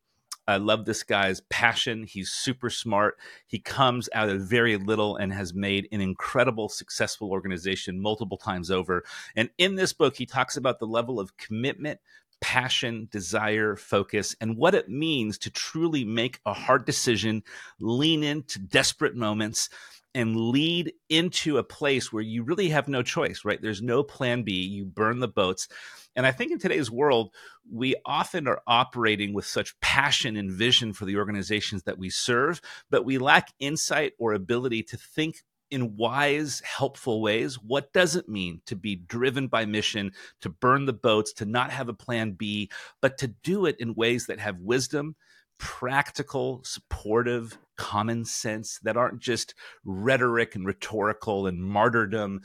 I 0.50 0.58
love 0.58 0.86
this 0.86 1.04
guy's 1.04 1.42
passion. 1.42 2.06
He's 2.06 2.32
super 2.32 2.72
smart. 2.72 3.20
He 3.46 3.60
comes 3.60 4.10
out 4.16 4.30
of 4.30 4.42
very 4.42 4.78
little 4.78 5.16
and 5.16 5.32
has 5.32 5.54
made 5.54 5.88
an 5.92 6.02
incredible, 6.02 6.70
successful 6.70 7.30
organization 7.30 8.02
multiple 8.02 8.38
times 8.38 8.72
over. 8.72 9.04
And 9.36 9.52
in 9.60 9.76
this 9.76 9.94
book, 9.94 10.16
he 10.16 10.26
talks 10.26 10.58
about 10.58 10.80
the 10.80 10.88
level 10.88 11.20
of 11.20 11.38
commitment, 11.38 12.00
passion, 12.42 13.08
desire, 13.12 13.76
focus, 13.76 14.36
and 14.42 14.58
what 14.58 14.76
it 14.76 14.90
means 14.90 15.38
to 15.40 15.50
truly 15.50 16.04
make 16.04 16.40
a 16.46 16.54
hard 16.54 16.86
decision, 16.86 17.44
lean 17.80 18.24
into 18.24 18.60
desperate 18.60 19.16
moments, 19.16 19.70
and 20.16 20.36
lead 20.36 20.92
into 21.10 21.58
a 21.58 21.64
place 21.64 22.12
where 22.12 22.24
you 22.24 22.44
really 22.44 22.70
have 22.70 22.88
no 22.88 23.04
choice, 23.04 23.46
right? 23.46 23.62
There's 23.62 23.82
no 23.82 24.04
plan 24.04 24.44
B. 24.44 24.54
You 24.64 24.86
burn 24.86 25.20
the 25.20 25.28
boats. 25.28 25.68
And 26.16 26.26
I 26.26 26.32
think 26.32 26.52
in 26.52 26.60
today's 26.60 26.90
world, 26.90 27.34
we 27.72 27.96
often 28.06 28.48
are 28.48 28.62
operating 28.66 29.34
with 29.34 29.46
such 29.46 29.80
passion 29.82 30.36
and 30.36 30.52
vision 30.52 30.94
for 30.94 31.06
the 31.06 31.18
organizations 31.18 31.84
that 31.84 32.00
we 32.00 32.10
serve, 32.10 32.60
but 32.90 33.06
we 33.06 33.20
lack 33.20 33.54
insight 33.60 34.14
or 34.18 34.34
ability 34.34 34.84
to 34.84 34.98
think 34.98 35.44
in 35.72 35.98
wise, 35.98 36.62
helpful 36.66 37.22
ways. 37.22 37.56
What 37.56 37.94
does 37.94 38.16
it 38.16 38.30
mean 38.30 38.62
to 38.66 38.76
be 38.76 38.96
driven 38.96 39.48
by 39.48 39.66
mission, 39.66 40.12
to 40.42 40.50
burn 40.50 40.86
the 40.86 40.94
boats, 40.94 41.34
to 41.34 41.46
not 41.46 41.72
have 41.72 41.90
a 41.90 41.94
plan 41.94 42.32
B, 42.32 42.70
but 43.02 43.18
to 43.20 43.28
do 43.28 43.66
it 43.66 43.78
in 43.80 43.96
ways 43.96 44.28
that 44.28 44.40
have 44.40 44.60
wisdom, 44.60 45.16
practical, 45.58 46.62
supportive, 46.64 47.58
common 47.78 48.26
sense 48.26 48.80
that 48.84 48.98
aren't 48.98 49.20
just 49.20 49.54
rhetoric 49.84 50.56
and 50.56 50.66
rhetorical 50.66 51.48
and 51.48 51.64
martyrdom 51.64 52.42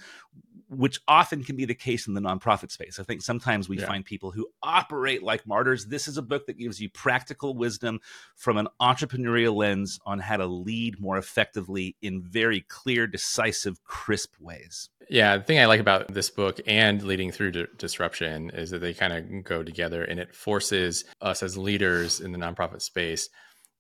which 0.69 1.01
often 1.07 1.45
can 1.45 1.57
be 1.57 1.65
the 1.65 1.75
case 1.75 2.07
in 2.07 2.15
the 2.15 2.21
nonprofit 2.21 2.71
space. 2.71 2.99
I 2.99 3.03
think 3.03 3.23
sometimes 3.23 3.69
we 3.69 3.79
yeah. 3.79 3.87
find 3.87 4.05
people 4.05 4.31
who 4.31 4.47
operate 4.63 5.23
like 5.23 5.47
martyrs. 5.47 5.87
This 5.87 6.09
is 6.09 6.17
a 6.17 6.23
book 6.23 6.47
that 6.47 6.59
gives 6.59 6.81
you 6.81 6.89
practical 6.91 7.55
wisdom 7.55 8.01
from 8.37 8.57
an 8.57 8.69
entrepreneurial 8.81 9.55
lens 9.55 10.01
on 10.07 10.19
how 10.19 10.37
to 10.37 10.47
lead 10.47 11.01
more 11.01 11.19
effectively 11.19 11.97
in 12.03 12.23
very 12.23 12.61
clear, 12.69 13.07
decisive, 13.07 13.83
crisp 13.85 14.35
ways. 14.41 14.89
Yeah, 15.11 15.37
the 15.37 15.43
thing 15.43 15.59
I 15.59 15.67
like 15.67 15.81
about 15.81 16.13
this 16.13 16.31
book 16.31 16.61
and 16.67 17.03
leading 17.03 17.31
through 17.31 17.53
disruption 17.77 18.51
is 18.51 18.71
that 18.71 18.81
they 18.81 18.95
kind 18.95 19.13
of 19.13 19.45
go 19.45 19.63
together 19.63 20.03
and 20.03 20.19
it 20.19 20.35
forces 20.35 21.05
us 21.21 21.43
as 21.43 21.59
leaders 21.59 22.21
in 22.21 22.33
the 22.33 22.39
nonprofit 22.39 22.81
space 22.81 23.29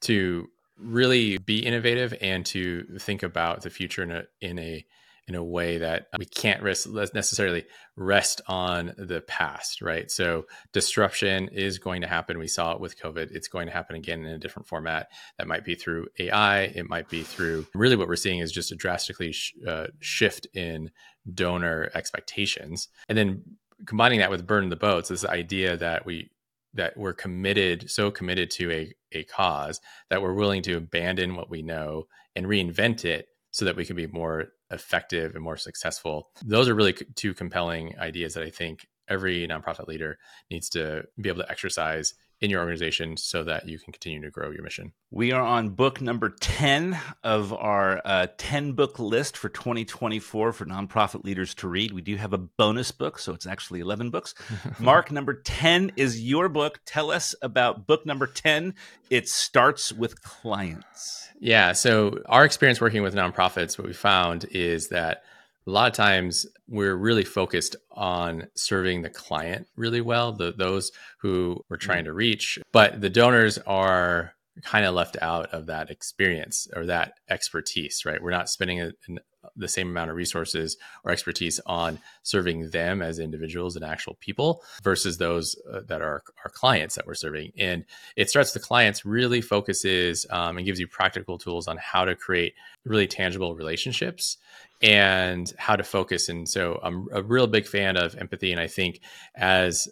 to 0.03 0.49
really 0.79 1.39
be 1.39 1.65
innovative 1.65 2.15
and 2.21 2.45
to 2.45 2.85
think 2.99 3.23
about 3.23 3.63
the 3.63 3.71
future 3.71 4.03
in 4.03 4.11
a 4.11 4.25
in 4.41 4.59
a 4.59 4.85
in 5.27 5.35
a 5.35 5.45
way 5.45 5.79
that 5.79 6.09
we 6.19 6.27
can't 6.27 6.63
rest, 6.63 6.87
necessarily 6.87 7.65
rest 7.97 8.43
on 8.47 8.93
the 8.99 9.23
past, 9.23 9.81
right? 9.81 10.11
So 10.11 10.45
disruption 10.73 11.49
is 11.49 11.79
going 11.79 12.03
to 12.03 12.07
happen. 12.07 12.39
We 12.39 12.47
saw 12.47 12.73
it 12.73 12.81
with 12.81 13.01
COVID. 13.01 13.31
It's 13.31 13.49
going 13.49 13.67
to 13.67 13.73
happen 13.73 13.97
again 13.97 14.25
in 14.25 14.33
a 14.33 14.39
different 14.39 14.69
format. 14.69 15.09
That 15.39 15.47
might 15.47 15.65
be 15.65 15.75
through 15.75 16.09
AI. 16.19 16.63
It 16.63 16.89
might 16.89 17.09
be 17.09 17.23
through 17.23 17.67
really 17.75 17.97
what 17.97 18.09
we're 18.09 18.17
seeing 18.17 18.41
is 18.41 18.53
just 18.53 18.73
a 18.73 18.77
drastically 18.77 19.33
sh- 19.33 19.55
uh, 19.67 19.87
shift 20.01 20.47
in 20.55 20.91
donor 21.33 21.91
expectations, 21.95 22.89
and 23.09 23.17
then 23.17 23.43
combining 23.87 24.19
that 24.19 24.31
with 24.31 24.47
burn 24.47 24.69
the 24.69 24.77
boats. 24.77 25.09
This 25.09 25.25
idea 25.25 25.77
that 25.79 26.05
we 26.05 26.31
that 26.75 26.97
we're 26.97 27.15
committed, 27.15 27.89
so 27.91 28.11
committed 28.11 28.51
to 28.51 28.71
a, 28.71 28.93
a 29.13 29.25
cause 29.25 29.81
that 30.11 30.21
we're 30.21 30.35
willing 30.35 30.63
to 30.63 30.77
abandon 30.77 31.37
what 31.37 31.49
we 31.49 31.63
know 31.63 32.09
and 32.35 32.47
reinvent 32.47 33.05
it 33.05 33.29
so 33.55 33.65
that 33.65 33.77
we 33.77 33.85
can 33.85 33.95
be 33.95 34.09
more 34.09 34.47
effective 34.73 35.37
and 35.37 35.45
more 35.45 35.57
successful. 35.57 36.29
Those 36.45 36.69
are 36.69 36.75
really 36.75 36.93
two 36.93 37.33
compelling 37.33 37.97
ideas 38.01 38.35
that 38.35 38.43
I 38.43 38.51
think 38.51 38.89
every 39.07 39.47
nonprofit 39.47 39.87
leader 39.87 40.19
needs 40.51 40.69
to 40.71 41.05
be 41.21 41.29
able 41.29 41.45
to 41.45 41.51
exercise 41.51 42.15
in 42.45 42.51
your 42.51 42.61
organization 42.61 43.17
so 43.17 43.43
that 43.43 43.67
you 43.67 43.79
can 43.79 43.93
continue 43.93 44.21
to 44.21 44.31
grow 44.31 44.51
your 44.51 44.63
mission. 44.63 44.93
We 45.11 45.33
are 45.33 45.43
on 45.43 45.71
book 45.71 46.03
number 46.03 46.29
10 46.29 46.99
of 47.23 47.55
our 47.55 48.03
uh, 48.05 48.27
10 48.37 48.73
book 48.73 48.99
list 48.99 49.37
for 49.37 49.49
2024 49.49 50.53
for 50.53 50.65
nonprofit 50.67 51.25
leaders 51.25 51.55
to 51.57 51.69
read. 51.69 51.93
We 51.93 52.03
do 52.03 52.17
have 52.17 52.35
a 52.35 52.39
bonus 52.39 52.91
book, 52.91 53.19
so 53.19 53.33
it's 53.33 53.47
actually 53.47 53.81
11 53.81 54.11
books. 54.11 54.35
Mark, 54.79 55.11
number 55.11 55.35
10 55.35 55.93
is 55.97 56.23
your 56.23 56.51
book. 56.51 56.81
Tell 56.85 57.11
us 57.11 57.35
about 57.41 57.87
book 57.87 58.05
number 58.05 58.27
10. 58.27 58.75
It 59.09 59.29
starts 59.29 59.91
with 59.91 60.23
clients. 60.23 61.29
Yeah. 61.41 61.73
So, 61.73 62.21
our 62.27 62.45
experience 62.45 62.81
working 62.81 63.03
with 63.03 63.15
nonprofits, 63.15 63.79
what 63.79 63.87
we 63.87 63.93
found 63.93 64.45
is 64.51 64.89
that 64.89 65.23
a 65.67 65.71
lot 65.71 65.91
of 65.91 65.97
times 65.97 66.47
we're 66.69 66.97
really 66.97 67.25
focused 67.25 67.77
on 67.91 68.49
serving 68.55 69.03
the 69.03 69.11
client 69.11 69.67
really 69.77 70.01
well, 70.01 70.33
the, 70.33 70.53
those 70.53 70.93
who 71.21 71.63
we're 71.69 71.77
trying 71.77 72.03
mm. 72.03 72.09
to 72.09 72.13
reach, 72.13 72.59
but 72.73 73.01
the 73.01 73.11
donors 73.11 73.59
are 73.67 74.35
kind 74.63 74.85
of 74.85 74.95
left 74.95 75.17
out 75.21 75.47
of 75.53 75.67
that 75.67 75.91
experience 75.91 76.69
or 76.77 76.87
that 76.87 77.15
expertise, 77.29 78.05
right? 78.05 78.23
We're 78.23 78.31
not 78.31 78.49
spending 78.49 78.81
a, 78.81 78.93
an, 79.09 79.19
the 79.57 79.69
same 79.69 79.89
amount 79.89 80.11
of 80.11 80.17
resources 80.17 80.77
or 81.05 81.11
expertise 81.11 81.61
on 81.67 81.99
serving 82.23 82.71
them 82.71 83.03
as 83.03 83.19
individuals 83.19 83.77
and 83.77 83.85
actual 83.85 84.15
people 84.21 84.63
versus 84.83 85.19
those 85.19 85.57
uh, 85.73 85.81
that 85.87 86.03
are 86.03 86.23
our 86.45 86.51
clients 86.51 86.95
that 86.95 87.07
we're 87.07 87.15
serving. 87.15 87.53
And 87.59 87.85
it 88.17 88.31
starts 88.31 88.53
the 88.53 88.61
clients 88.61 89.05
really 89.05 89.41
focuses 89.41 90.27
um, 90.31 90.57
and 90.57 90.67
gives 90.67 90.81
you 90.81 90.87
practical 90.87 91.39
tools 91.39 91.69
on 91.69 91.77
how 91.79 92.05
to 92.05 92.15
create 92.15 92.55
really 92.85 93.07
tangible 93.07 93.55
relationships 93.55 94.37
and 94.83 95.53
how 95.59 95.77
to 95.77 95.83
focus. 95.83 96.29
And 96.29 96.49
so 96.49 96.81
I'm 96.83 97.09
a 97.13 97.23
real 97.23 97.47
big 97.47 97.67
fan 97.67 97.97
of 97.97 98.15
empathy. 98.17 98.53
And 98.53 98.61
I 98.61 98.67
think 98.67 99.01
as 99.35 99.89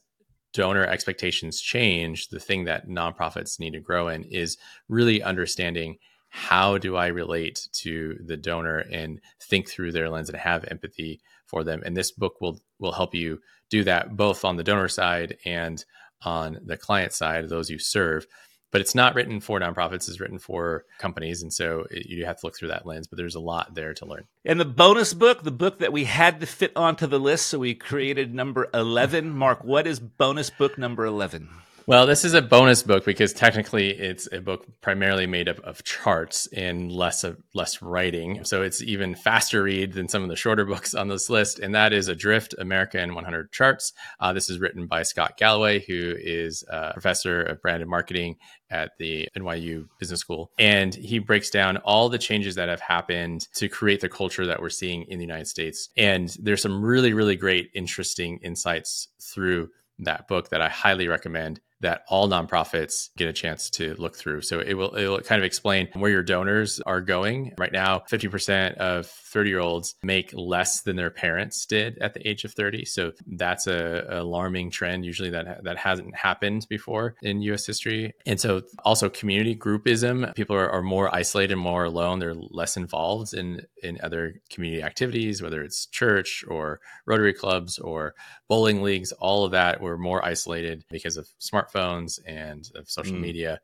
donor 0.52 0.84
expectations 0.84 1.60
change, 1.60 2.28
the 2.28 2.40
thing 2.40 2.64
that 2.64 2.88
nonprofits 2.88 3.58
need 3.58 3.72
to 3.72 3.80
grow 3.80 4.08
in 4.08 4.24
is 4.24 4.58
really 4.88 5.22
understanding 5.22 5.96
how 6.34 6.78
do 6.78 6.96
I 6.96 7.08
relate 7.08 7.68
to 7.74 8.18
the 8.24 8.38
donor 8.38 8.78
and 8.78 9.20
think 9.38 9.68
through 9.68 9.92
their 9.92 10.08
lens 10.08 10.30
and 10.30 10.38
have 10.38 10.64
empathy 10.64 11.20
for 11.44 11.62
them. 11.62 11.82
And 11.84 11.94
this 11.94 12.10
book 12.10 12.40
will 12.40 12.58
will 12.78 12.92
help 12.92 13.14
you 13.14 13.40
do 13.68 13.84
that 13.84 14.16
both 14.16 14.42
on 14.42 14.56
the 14.56 14.64
donor 14.64 14.88
side 14.88 15.36
and 15.44 15.84
on 16.24 16.58
the 16.64 16.78
client 16.78 17.12
side, 17.12 17.48
those 17.50 17.68
you 17.68 17.78
serve. 17.78 18.26
But 18.70 18.80
it's 18.80 18.94
not 18.94 19.14
written 19.14 19.40
for 19.42 19.60
nonprofits 19.60 20.08
it's 20.08 20.20
written 20.20 20.38
for 20.38 20.86
companies 20.98 21.42
and 21.42 21.52
so 21.52 21.84
it, 21.90 22.06
you 22.06 22.24
have 22.24 22.40
to 22.40 22.46
look 22.46 22.56
through 22.56 22.68
that 22.68 22.86
lens 22.86 23.06
but 23.06 23.18
there's 23.18 23.34
a 23.34 23.40
lot 23.40 23.74
there 23.74 23.92
to 23.92 24.06
learn. 24.06 24.24
And 24.46 24.58
the 24.58 24.64
bonus 24.64 25.12
book 25.12 25.42
the 25.42 25.50
book 25.50 25.80
that 25.80 25.92
we 25.92 26.04
had 26.04 26.40
to 26.40 26.46
fit 26.46 26.72
onto 26.74 27.06
the 27.06 27.20
list 27.20 27.48
so 27.48 27.58
we 27.58 27.74
created 27.74 28.34
number 28.34 28.70
11 28.72 29.28
mark 29.28 29.62
what 29.62 29.86
is 29.86 30.00
bonus 30.00 30.48
book 30.48 30.78
number 30.78 31.04
11 31.04 31.50
well, 31.86 32.06
this 32.06 32.24
is 32.24 32.34
a 32.34 32.42
bonus 32.42 32.82
book 32.82 33.04
because 33.04 33.32
technically 33.32 33.90
it's 33.90 34.28
a 34.32 34.40
book 34.40 34.66
primarily 34.80 35.26
made 35.26 35.48
up 35.48 35.58
of 35.60 35.82
charts 35.84 36.46
and 36.48 36.92
less 36.92 37.24
of 37.24 37.42
less 37.54 37.82
writing. 37.82 38.44
So 38.44 38.62
it's 38.62 38.82
even 38.82 39.14
faster 39.14 39.62
read 39.62 39.92
than 39.92 40.08
some 40.08 40.22
of 40.22 40.28
the 40.28 40.36
shorter 40.36 40.64
books 40.72 40.94
on 40.94 41.08
this 41.08 41.28
list, 41.28 41.58
and 41.58 41.74
that 41.74 41.92
is 41.92 42.08
Adrift 42.08 42.54
America 42.58 43.00
in 43.00 43.14
100 43.14 43.52
Charts. 43.52 43.92
Uh, 44.20 44.32
this 44.32 44.48
is 44.48 44.60
written 44.60 44.86
by 44.86 45.02
Scott 45.02 45.36
Galloway, 45.36 45.80
who 45.80 46.14
is 46.18 46.64
a 46.68 46.92
professor 46.92 47.42
of 47.42 47.60
brand 47.62 47.82
and 47.82 47.90
marketing 47.90 48.36
at 48.70 48.92
the 48.98 49.28
NYU 49.36 49.86
Business 49.98 50.20
School, 50.20 50.50
and 50.58 50.94
he 50.94 51.18
breaks 51.18 51.50
down 51.50 51.76
all 51.78 52.08
the 52.08 52.18
changes 52.18 52.54
that 52.54 52.68
have 52.68 52.80
happened 52.80 53.46
to 53.54 53.68
create 53.68 54.00
the 54.00 54.08
culture 54.08 54.46
that 54.46 54.60
we're 54.60 54.70
seeing 54.70 55.02
in 55.08 55.18
the 55.18 55.24
United 55.24 55.46
States. 55.46 55.90
And 55.96 56.34
there's 56.40 56.62
some 56.62 56.82
really, 56.82 57.12
really 57.12 57.36
great, 57.36 57.70
interesting 57.74 58.38
insights 58.42 59.08
through 59.20 59.68
that 59.98 60.28
book 60.28 60.48
that 60.50 60.62
I 60.62 60.68
highly 60.68 61.08
recommend 61.08 61.60
that 61.82 62.02
all 62.08 62.28
nonprofits 62.28 63.10
get 63.16 63.28
a 63.28 63.32
chance 63.32 63.68
to 63.70 63.94
look 63.94 64.16
through. 64.16 64.40
So 64.42 64.60
it 64.60 64.74
will 64.74 64.94
it 64.94 65.06
will 65.06 65.20
kind 65.20 65.40
of 65.40 65.44
explain 65.44 65.88
where 65.94 66.10
your 66.10 66.22
donors 66.22 66.80
are 66.80 67.00
going. 67.00 67.52
Right 67.58 67.72
now, 67.72 68.02
50% 68.10 68.76
of 68.76 69.12
30 69.32 69.50
year 69.50 69.60
olds 69.60 69.94
make 70.02 70.32
less 70.34 70.82
than 70.82 70.96
their 70.96 71.10
parents 71.10 71.66
did 71.66 71.98
at 71.98 72.14
the 72.14 72.26
age 72.28 72.44
of 72.44 72.52
30. 72.52 72.84
So 72.84 73.12
that's 73.26 73.66
a, 73.66 74.06
a 74.08 74.22
alarming 74.22 74.70
trend. 74.70 75.04
Usually 75.04 75.30
that 75.30 75.64
that 75.64 75.76
hasn't 75.76 76.14
happened 76.14 76.66
before 76.68 77.16
in 77.22 77.42
US 77.42 77.66
history. 77.66 78.12
And 78.26 78.40
so 78.40 78.62
also 78.84 79.08
community 79.08 79.56
groupism, 79.56 80.34
people 80.34 80.56
are, 80.56 80.70
are 80.70 80.82
more 80.82 81.14
isolated, 81.14 81.56
more 81.56 81.84
alone. 81.84 82.18
They're 82.18 82.34
less 82.34 82.76
involved 82.76 83.34
in 83.34 83.62
in 83.82 83.98
other 84.02 84.34
community 84.50 84.82
activities, 84.82 85.42
whether 85.42 85.62
it's 85.62 85.86
church 85.86 86.44
or 86.48 86.80
Rotary 87.06 87.32
clubs 87.32 87.78
or 87.78 88.14
bowling 88.48 88.82
leagues, 88.82 89.12
all 89.12 89.44
of 89.44 89.52
that 89.52 89.80
were 89.80 89.98
more 89.98 90.24
isolated 90.24 90.84
because 90.90 91.16
of 91.16 91.26
smartphones 91.40 91.62
smartphones 91.72 92.18
and 92.26 92.70
of 92.74 92.88
social 92.88 93.14
mm. 93.14 93.20
media. 93.20 93.60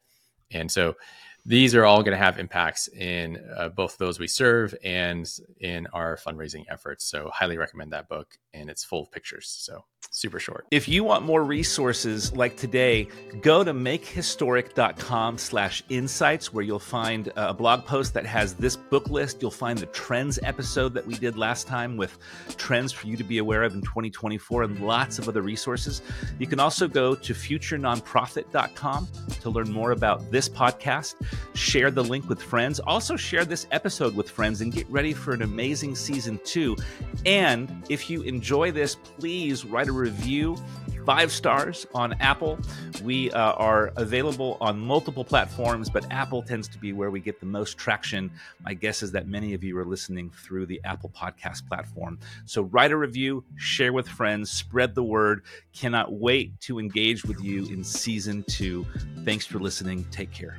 And 0.51 0.71
so 0.71 0.95
these 1.49 1.75
are 1.75 1.87
all 1.87 2.03
going 2.03 2.17
to 2.17 2.23
have 2.23 2.39
impacts 2.39 2.89
in 2.89 3.43
uh, 3.57 3.71
both 3.71 3.97
those 3.97 4.21
we 4.21 4.27
serve 4.27 4.75
and 4.85 5.27
in 5.61 5.87
our 5.95 6.17
fundraising 6.17 6.65
efforts. 6.69 7.07
So, 7.07 7.31
highly 7.33 7.57
recommend 7.57 7.91
that 7.93 8.07
book, 8.07 8.37
and 8.53 8.69
it's 8.69 8.85
full 8.85 9.03
of 9.03 9.11
pictures. 9.11 9.49
So, 9.49 9.87
super 10.11 10.41
short. 10.41 10.67
If 10.71 10.89
you 10.89 11.05
want 11.05 11.25
more 11.25 11.45
resources 11.45 12.35
like 12.35 12.57
today, 12.57 13.09
go 13.41 13.63
to 13.63 13.73
makehistoric.com 13.73 15.39
slash 15.39 15.83
insights 15.89 16.53
where 16.53 16.65
you'll 16.65 16.79
find 16.79 17.33
a 17.37 17.55
blog 17.55 17.85
post 17.85 18.15
that 18.15 18.27
has 18.27 18.55
this 18.55 18.77
book 18.77 19.09
list. 19.09 19.41
You'll 19.41 19.51
find 19.51 19.79
the 19.79 19.87
trends 19.87 20.39
episode 20.43 20.95
that 20.95 21.07
we 21.07 21.15
did 21.15 21.37
last 21.37 21.67
time 21.67 21.97
with 21.97 22.19
trends 22.57 22.93
for 22.93 23.07
you 23.07 23.17
to 23.17 23.25
be 23.25 23.39
aware 23.39 23.63
of 23.63 23.75
in 23.75 23.83
2024 23.83 24.65
and 24.65 24.81
lots 24.81 25.19
of 25.19 25.29
other 25.29 25.43
resources. 25.43 26.03
You 26.39 26.47
can 26.47 26.59
also 26.59 26.89
go 26.89 27.15
to 27.15 27.33
futurenonprofit.com 27.33 29.09
to 29.41 29.51
learn 29.51 29.73
more 29.73 29.93
about 29.93 30.31
this 30.31 30.49
podcast. 30.49 31.15
Share 31.55 31.91
the 31.91 32.03
link 32.03 32.29
with 32.29 32.43
friends. 32.43 32.81
Also 32.81 33.17
share 33.17 33.45
this 33.45 33.67
episode 33.71 34.17
with 34.17 34.29
friends 34.31 34.63
and 34.63 34.73
get 34.73 34.89
ready 34.91 35.13
for 35.13 35.33
an 35.33 35.43
amazing 35.43 35.95
season 35.95 36.41
two. 36.45 36.77
And 37.25 37.85
if 37.89 38.11
you 38.11 38.23
enjoy 38.23 38.73
this, 38.73 38.95
please 38.97 39.65
write 39.89 40.07
a 40.07 40.11
review 40.11 40.57
five 41.07 41.33
stars 41.33 41.87
on 41.95 42.13
Apple. 42.21 42.59
We 43.03 43.31
uh, 43.31 43.53
are 43.53 43.93
available 43.97 44.59
on 44.61 44.79
multiple 44.79 45.25
platforms, 45.25 45.89
but 45.89 46.05
Apple 46.11 46.43
tends 46.43 46.69
to 46.69 46.79
be 46.79 46.93
where 46.93 47.11
we 47.11 47.21
get 47.21 47.41
the 47.41 47.47
most 47.47 47.79
traction. 47.79 48.31
My 48.63 48.75
guess 48.75 49.03
is 49.03 49.13
that 49.13 49.27
many 49.27 49.55
of 49.55 49.65
you 49.65 49.79
are 49.79 49.87
listening 49.87 50.31
through 50.31 50.67
the 50.67 50.81
Apple 50.85 51.11
Podcast 51.17 51.67
platform. 51.67 52.19
So 52.45 52.63
write 52.63 52.93
a 52.93 52.97
review, 52.97 53.45
share 53.57 53.93
with 53.93 54.07
friends, 54.07 54.51
spread 54.51 54.95
the 54.95 55.03
word. 55.03 55.43
Cannot 55.73 56.13
wait 56.13 56.61
to 56.63 56.79
engage 56.79 57.25
with 57.25 57.43
you 57.43 57.65
in 57.67 57.83
season 57.83 58.45
two. 58.47 58.87
Thanks 59.25 59.47
for 59.47 59.59
listening. 59.59 60.05
Take 60.11 60.31
care. 60.31 60.59